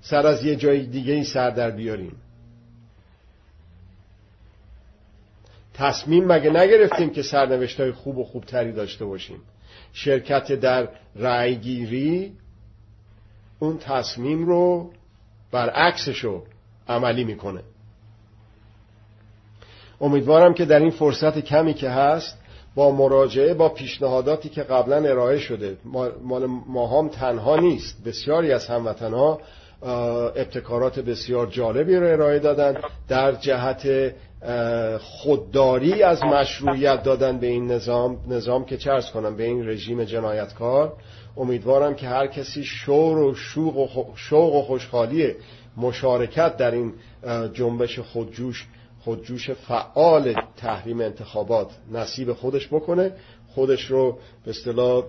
سر 0.00 0.26
از 0.26 0.44
یه 0.44 0.56
جای 0.56 0.86
دیگه 0.86 1.12
ای 1.12 1.24
سر 1.24 1.50
در 1.50 1.70
بیاریم. 1.70 2.16
تصمیم 5.74 6.24
مگه 6.24 6.50
نگرفتیم 6.50 7.10
که 7.10 7.22
سرنوشت 7.22 7.80
های 7.80 7.92
خوب 7.92 8.18
و 8.18 8.24
خوبتری 8.24 8.72
داشته 8.72 9.04
باشیم؟ 9.04 9.42
شرکت 9.92 10.52
در 10.52 10.88
رأیگیری 11.16 12.32
اون 13.58 13.78
تصمیم 13.78 14.46
رو 14.46 14.90
برعکسش 15.52 16.18
رو 16.18 16.42
عملی 16.88 17.24
می‌کنه. 17.24 17.62
امیدوارم 20.00 20.54
که 20.54 20.64
در 20.64 20.78
این 20.78 20.90
فرصت 20.90 21.38
کمی 21.38 21.74
که 21.74 21.90
هست 21.90 22.38
با 22.74 22.90
مراجعه 22.90 23.54
با 23.54 23.68
پیشنهاداتی 23.68 24.48
که 24.48 24.62
قبلا 24.62 24.96
ارائه 24.96 25.38
شده 25.38 25.76
مال 26.22 26.46
ماهام 26.46 27.08
تنها 27.08 27.56
نیست 27.56 28.04
بسیاری 28.04 28.52
از 28.52 28.66
هموطنها 28.66 29.40
ابتکارات 30.36 30.98
بسیار 30.98 31.46
جالبی 31.46 31.96
رو 31.96 32.06
ارائه 32.06 32.38
دادن. 32.38 32.80
در 33.08 33.32
جهت 33.32 34.14
خودداری 35.00 36.02
از 36.02 36.22
مشروعیت 36.22 37.02
دادن 37.02 37.38
به 37.38 37.46
این 37.46 37.70
نظام 37.70 38.18
نظام 38.28 38.64
که 38.64 38.76
چرس 38.76 39.10
کنم 39.10 39.36
به 39.36 39.44
این 39.44 39.68
رژیم 39.68 40.04
جنایتکار. 40.04 40.92
امیدوارم 41.36 41.94
که 41.94 42.08
هر 42.08 42.26
کسی 42.26 42.64
شور 42.64 43.18
و 43.18 43.34
شوق 43.34 43.98
و, 43.98 44.04
شوق 44.16 44.54
و 44.54 44.62
خوشحالی 44.62 45.34
مشارکت 45.76 46.56
در 46.56 46.70
این 46.70 46.92
جنبش 47.52 47.98
خودجوش 47.98 48.66
خودجوش 49.04 49.50
فعال 49.50 50.34
تحریم 50.56 51.00
انتخابات 51.00 51.70
نصیب 51.92 52.32
خودش 52.32 52.68
بکنه. 52.68 53.12
خودش 53.54 53.90
رو 53.90 54.18
به 54.44 54.50
اصطلاح 54.50 55.04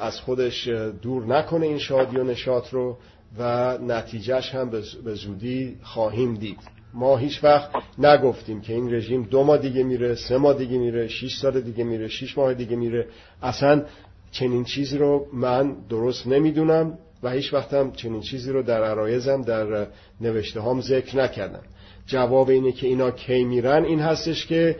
از 0.00 0.20
خودش 0.20 0.68
دور 1.02 1.26
نکنه 1.26 1.66
این 1.66 1.78
شادی 1.78 2.16
و 2.16 2.24
نشاط 2.24 2.72
رو 2.72 2.96
و 3.38 3.78
نتیجهش 3.78 4.54
هم 4.54 4.70
به 5.04 5.14
زودی 5.14 5.76
خواهیم 5.82 6.34
دید. 6.34 6.75
ما 6.96 7.16
هیچ 7.16 7.44
وقت 7.44 7.70
نگفتیم 7.98 8.60
که 8.60 8.72
این 8.72 8.94
رژیم 8.94 9.22
دو 9.22 9.44
ماه 9.44 9.58
دیگه 9.58 9.82
میره 9.82 10.14
سه 10.14 10.36
ماه 10.36 10.54
دیگه 10.54 10.78
میره 10.78 11.08
شیش 11.08 11.36
سال 11.36 11.60
دیگه 11.60 11.84
میره 11.84 12.08
شیش 12.08 12.38
ماه 12.38 12.54
دیگه 12.54 12.76
میره. 12.76 13.06
اصلا 13.42 13.84
چنین 14.30 14.64
چیزی 14.64 14.98
رو 14.98 15.26
من 15.32 15.76
درست 15.88 16.26
نمی‌دونم 16.26 16.98
و 17.22 17.30
هیچ 17.30 17.54
وقتم 17.54 17.90
چنین 17.90 18.20
چیزی 18.20 18.52
رو 18.52 18.62
در 18.62 18.84
عرایزم 18.84 19.42
در 19.42 19.86
نوشته 20.20 20.60
هام 20.60 20.80
ذکر 20.80 21.16
نکردم. 21.16 21.62
جواب 22.06 22.48
اینه 22.48 22.72
که 22.72 22.86
اینا 22.86 23.10
کی 23.10 23.44
میرن؟ 23.44 23.84
این 23.84 24.00
هستش 24.00 24.46
که 24.46 24.76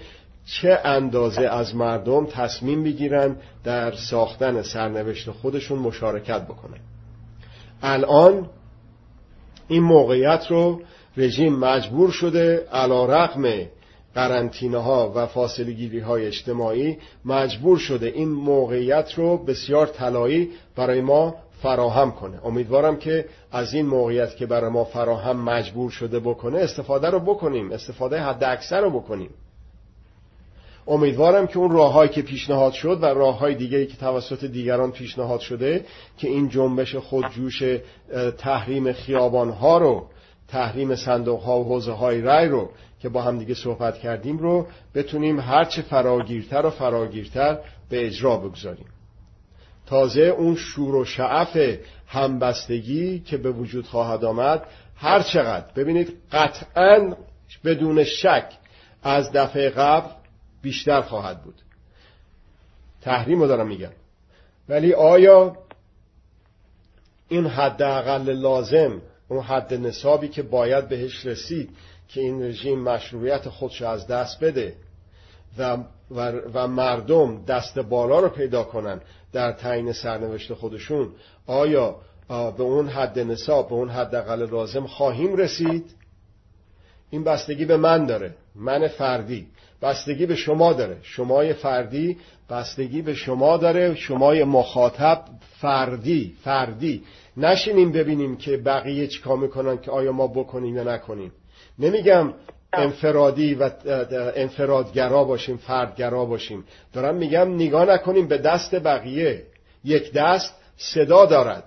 چه 0.47 0.81
اندازه 0.85 1.43
از 1.43 1.77
مردم 1.77 2.27
تصمیم 2.27 2.85
بگیرن 2.85 3.37
در 3.65 3.93
ساختن 3.93 4.63
سرنوشت 4.63 5.31
خودشون 5.31 5.79
مشارکت 5.79 6.43
بکنن. 6.43 6.81
الان 7.83 8.51
این 9.69 9.83
موقعیت 9.83 10.47
رو 10.51 10.83
رژیم 11.17 11.55
مجبور 11.59 12.11
شده 12.11 12.67
علا 12.73 13.05
رقم 13.07 13.67
قرنطینه 14.15 14.79
ها 14.79 15.13
و 15.15 15.27
فاصله 15.27 15.73
گیری 15.73 15.99
های 15.99 16.27
اجتماعی 16.27 16.99
مجبور 17.25 17.79
شده 17.79 18.07
این 18.07 18.29
موقعیت 18.29 19.15
رو 19.15 19.39
بسیار 19.39 19.87
طلایی 19.87 20.51
برای 20.77 21.01
ما 21.01 21.35
فراهم 21.63 22.13
کنه. 22.13 22.47
امیدوارم 22.47 22.97
که 22.97 23.25
از 23.53 23.75
این 23.75 23.87
موقعیت 23.87 24.37
که 24.37 24.47
برای 24.47 24.71
ما 24.71 24.85
فراهم 24.85 25.37
مجبور 25.45 25.91
شده 25.91 26.21
بکنه 26.21 26.59
استفاده 26.59 27.11
رو 27.11 27.21
بکنیم 27.21 27.73
استفاده 27.73 28.21
حد 28.21 28.45
اکثر 28.45 28.81
رو 28.81 28.91
بکنیم. 28.91 29.31
امیدوارم 30.89 31.47
که 31.47 31.59
اون 31.59 31.71
راههایی 31.71 32.11
که 32.11 32.23
پیشنهاد 32.23 32.73
شد 32.73 32.99
و 33.03 33.07
راههای 33.07 33.55
دیگری 33.55 33.87
که 33.87 33.97
توسط 33.97 34.45
دیگران 34.45 34.93
پیشنهاد 34.93 35.41
شده 35.41 35.85
که 36.19 36.29
این 36.29 36.49
جنبش 36.49 36.97
خودجوش 36.97 37.63
تحریم 38.39 38.93
خیابان 38.93 39.51
ها 39.51 39.79
رو 39.79 40.07
تحریم 40.49 40.95
صندوق 40.95 41.43
ها 41.43 41.61
و 41.61 41.65
حوزه 41.65 41.93
های 41.93 42.21
رای 42.21 42.49
رو 42.49 42.71
که 43.01 43.09
با 43.09 43.23
هم 43.23 43.39
دیگه 43.39 43.55
صحبت 43.55 43.99
کردیم 43.99 44.39
رو 44.39 44.67
بتونیم 44.95 45.41
هرچه 45.41 45.83
فراگیرتر 45.83 46.67
و 46.67 46.71
فراگیرتر 46.71 47.59
به 47.89 48.07
اجرا 48.07 48.37
بگذاریم. 48.37 48.87
تازه 49.87 50.21
اون 50.21 50.55
شور 50.55 50.95
و 50.95 51.05
شعف 51.05 51.79
همبستگی 52.07 53.19
که 53.19 53.37
به 53.37 53.51
وجود 53.51 53.87
خواهد 53.87 54.25
آمد 54.25 54.67
هر 54.97 55.23
چقدر. 55.23 55.73
ببینید 55.77 56.17
قطعا 56.33 57.15
بدون 57.65 58.05
شک 58.05 58.53
از 59.03 59.33
دفعه 59.33 59.71
قبل 59.71 60.11
بیشتر 60.63 61.01
خواهد 61.01 61.43
بود. 61.43 61.55
تحریم 63.03 63.41
رو 63.41 63.47
دارم 63.47 63.67
میگم. 63.67 63.93
ولی 64.69 64.93
آیا 64.93 65.57
این 67.29 67.47
حداقل 67.47 68.31
لازم 68.31 69.03
اون 69.29 69.41
حد 69.41 69.75
نصابی 69.75 70.29
که 70.29 70.43
باید 70.43 70.89
بهش 70.89 71.27
رسید 71.27 71.71
که 72.09 72.21
این 72.21 72.43
رژیم 72.43 72.79
مشروعیت 72.79 73.49
خودش 73.49 73.83
از 73.83 74.07
دست 74.07 74.45
بده 74.45 74.77
و, 75.59 75.79
و, 76.55 76.69
مردم 76.69 77.45
دست 77.45 77.79
بالا 77.79 78.21
رو 78.21 78.29
پیدا 78.29 78.65
کنن 78.65 79.01
در 79.33 79.53
تعیین 79.53 79.93
سرنوشت 79.93 80.55
خودشون 80.55 81.13
آیا 81.47 81.97
به 82.29 82.63
اون 82.63 82.89
حد 82.89 83.19
نصاب 83.19 83.69
به 83.69 83.75
اون 83.75 83.89
حداقل 83.89 84.51
لازم 84.51 84.87
خواهیم 84.87 85.37
رسید؟ 85.37 85.95
این 87.11 87.25
بستگی 87.25 87.65
به 87.65 87.77
من 87.77 88.07
داره 88.07 88.35
من 88.55 88.89
فردی. 88.89 89.47
بستگی 89.83 90.27
به 90.27 90.35
شما 90.35 90.73
داره 90.73 90.97
شمای 91.03 91.53
فردی. 91.53 92.17
بستگی 92.51 93.03
به 93.03 93.15
شما 93.15 93.57
داره 93.57 93.95
شمای 93.95 94.45
مخاطب 94.45 95.25
فردی 95.61 96.37
فردی. 96.45 97.03
نشینیم 97.37 97.93
ببینیم 97.93 98.37
که 98.37 98.57
بقیه 98.57 99.07
چیکار 99.07 99.37
می‌کنن 99.37 99.79
که 99.79 99.91
آیا 99.91 100.13
ما 100.13 100.27
بکنیم 100.27 100.77
یا 100.77 100.83
نکنیم. 100.83 101.33
نمیگم 101.79 102.33
انفرادی 102.73 103.55
و 103.55 103.71
انفرادگرا 104.37 105.25
باشیم 105.25 105.57
فردگرا 105.57 106.25
باشیم. 106.25 106.65
دارم 106.93 107.15
میگم 107.15 107.55
نگاه 107.55 107.85
نکنیم 107.85 108.29
به 108.29 108.39
دست 108.39 108.75
بقیه. 108.75 109.43
یک 109.85 110.13
دست 110.13 110.55
صدا 110.77 111.27
دارد. 111.27 111.65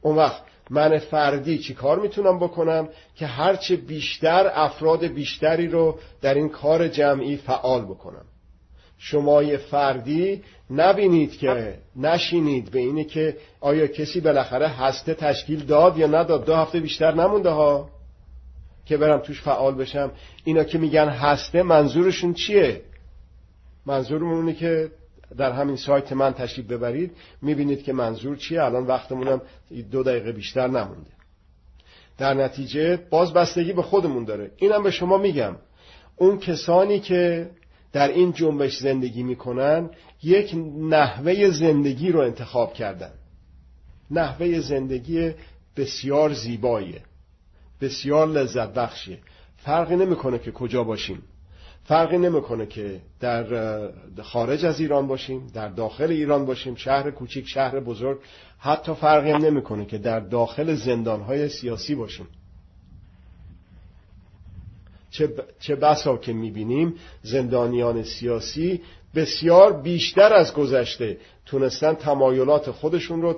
اون 0.00 0.16
وقت 0.16 0.42
من 0.72 0.98
فردی 0.98 1.58
چی 1.58 1.74
کار 1.74 1.98
می‌تونم 1.98 2.38
بکنم 2.38 2.88
که 3.16 3.26
هرچه 3.26 3.76
بیشتر 3.76 4.50
افراد 4.54 5.04
بیشتری 5.04 5.68
رو 5.68 5.98
در 6.22 6.34
این 6.34 6.48
کار 6.48 6.88
جمعی 6.88 7.36
فعال 7.36 7.84
بکنم؟ 7.84 8.24
شمای 8.98 9.56
فردی 9.56 10.42
نبینید 10.70 11.38
که 11.38 11.78
نشینید 11.96 12.70
به 12.70 12.78
اینه 12.78 13.04
که 13.04 13.36
آیا 13.60 13.86
کسی 13.86 14.20
بالاخره 14.20 14.68
هسته 14.68 15.14
تشکیل 15.14 15.64
داد 15.64 15.98
یا 15.98 16.06
نداد؟ 16.06 16.44
دو 16.44 16.54
هفته 16.54 16.80
بیشتر 16.80 17.14
نمونده 17.14 17.50
ها 17.50 17.88
که 18.84 18.96
برم 18.96 19.18
توش 19.18 19.42
فعال 19.42 19.74
بشم. 19.74 20.10
اینا 20.44 20.64
که 20.64 20.78
میگن 20.78 21.08
هسته 21.08 21.62
منظورشون 21.62 22.34
چیه؟ 22.34 22.82
منظورمون 23.86 24.34
اونه 24.34 24.54
که 24.54 24.90
در 25.38 25.52
همین 25.52 25.76
سایت 25.76 26.12
من 26.12 26.32
تشریف 26.32 26.66
ببرید 26.66 27.16
می‌بینید 27.42 27.82
که 27.82 27.92
منظور 27.92 28.36
چیه. 28.36 28.62
الان 28.62 28.86
وقتمونم 28.86 29.42
دو 29.90 30.02
دقیقه 30.02 30.32
بیشتر 30.32 30.66
نمونده. 30.66 31.10
در 32.18 32.34
نتیجه 32.34 32.96
باز 32.96 33.32
بستگی 33.32 33.72
به 33.72 33.82
خودمون 33.82 34.24
داره. 34.24 34.50
اینم 34.56 34.82
به 34.82 34.90
شما 34.90 35.18
میگم. 35.18 35.56
اون 36.16 36.38
کسانی 36.38 37.00
که 37.00 37.50
در 37.92 38.08
این 38.08 38.32
جنبش 38.32 38.78
زندگی 38.78 39.22
می‌کنن 39.22 39.90
یک 40.22 40.54
نحوه 40.78 41.50
زندگی 41.50 42.12
رو 42.12 42.20
انتخاب 42.20 42.74
کردن. 42.74 43.12
نحوه 44.10 44.60
زندگی 44.60 45.32
بسیار 45.76 46.32
زیباییه. 46.32 47.00
بسیار 47.80 48.28
لذت 48.28 48.74
بخشیه 48.74 49.18
فرقی 49.56 49.96
نمی‌کنه 49.96 50.38
که 50.38 50.52
کجا 50.52 50.84
باشیم. 50.84 51.22
فرقی 51.84 52.18
نمی‌کنه 52.18 52.66
که 52.66 53.00
در 53.20 53.46
خارج 54.22 54.64
از 54.64 54.80
ایران 54.80 55.06
باشیم 55.06 55.46
در 55.54 55.68
داخل 55.68 56.10
ایران 56.10 56.46
باشیم 56.46 56.74
شهر 56.74 57.10
کوچیک 57.10 57.48
شهر 57.48 57.80
بزرگ. 57.80 58.18
حتی 58.58 58.94
فرقی 58.94 59.30
هم 59.30 59.44
نمی‌کنه 59.44 59.86
که 59.86 59.98
در 59.98 60.20
داخل 60.20 60.74
زندانهای 60.74 61.48
سیاسی 61.48 61.94
باشیم. 61.94 62.26
چه 65.60 65.76
بسا 65.76 66.16
که 66.16 66.32
می‌بینیم 66.32 66.94
زندانیان 67.22 68.02
سیاسی 68.02 68.80
بسیار 69.14 69.72
بیشتر 69.72 70.32
از 70.32 70.54
گذشته 70.54 71.18
تونستن 71.46 71.94
تمایلات 71.94 72.70
خودشون 72.70 73.22
رو 73.22 73.34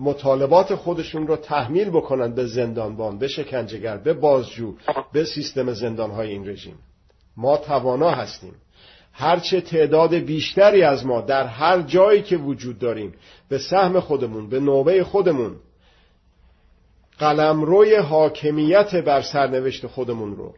مطالبات 0.00 0.74
خودشون 0.74 1.26
رو 1.26 1.36
تحمیل 1.36 1.90
بکنن 1.90 2.34
به 2.34 2.46
زندانبان 2.46 3.18
به 3.18 3.28
شکنجهگر 3.28 3.96
به 3.96 4.12
بازجو 4.12 4.74
به 5.12 5.24
سیستم 5.24 5.72
زندانهای 5.72 6.28
این 6.28 6.48
رژیم. 6.48 6.78
ما 7.36 7.56
توانا 7.56 8.10
هستیم. 8.10 8.54
هرچه 9.12 9.60
تعداد 9.60 10.14
بیشتری 10.14 10.82
از 10.82 11.06
ما 11.06 11.20
در 11.20 11.46
هر 11.46 11.82
جایی 11.82 12.22
که 12.22 12.36
وجود 12.36 12.78
داریم 12.78 13.14
به 13.48 13.58
سهم 13.58 14.00
خودمون 14.00 14.48
به 14.48 14.60
نوبه 14.60 15.04
خودمون 15.04 15.56
قلمروی 17.18 17.94
حاکمیت 17.94 18.94
بر 18.94 19.22
سرنوشت 19.22 19.86
خودمون 19.86 20.36
رو 20.36 20.54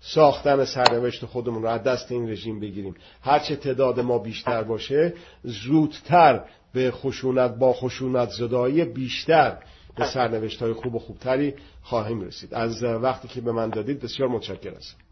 ساختن 0.00 0.64
سرنوشت 0.64 1.26
خودمون 1.26 1.62
رو 1.62 1.68
از 1.68 1.82
دست 1.82 2.12
این 2.12 2.30
رژیم 2.30 2.60
بگیریم. 2.60 2.94
هرچه 3.22 3.56
تعداد 3.56 4.00
ما 4.00 4.18
بیشتر 4.18 4.62
باشه 4.62 5.14
زودتر 5.42 6.44
به 6.72 6.90
خشونت 6.90 7.54
با 7.54 7.72
خشونت 7.72 8.28
زدایی 8.30 8.84
بیشتر 8.84 9.58
به 9.96 10.06
سرنوشت 10.06 10.62
های 10.62 10.72
خوب 10.72 10.94
و 10.94 10.98
خوبتری 10.98 11.54
خواهیم 11.82 12.20
رسید. 12.20 12.54
از 12.54 12.82
وقتی 12.82 13.28
که 13.28 13.40
به 13.40 13.52
من 13.52 13.70
دادید 13.70 14.00
بسیار 14.00 14.28
متشکر 14.28 14.74
هستم 14.74 15.05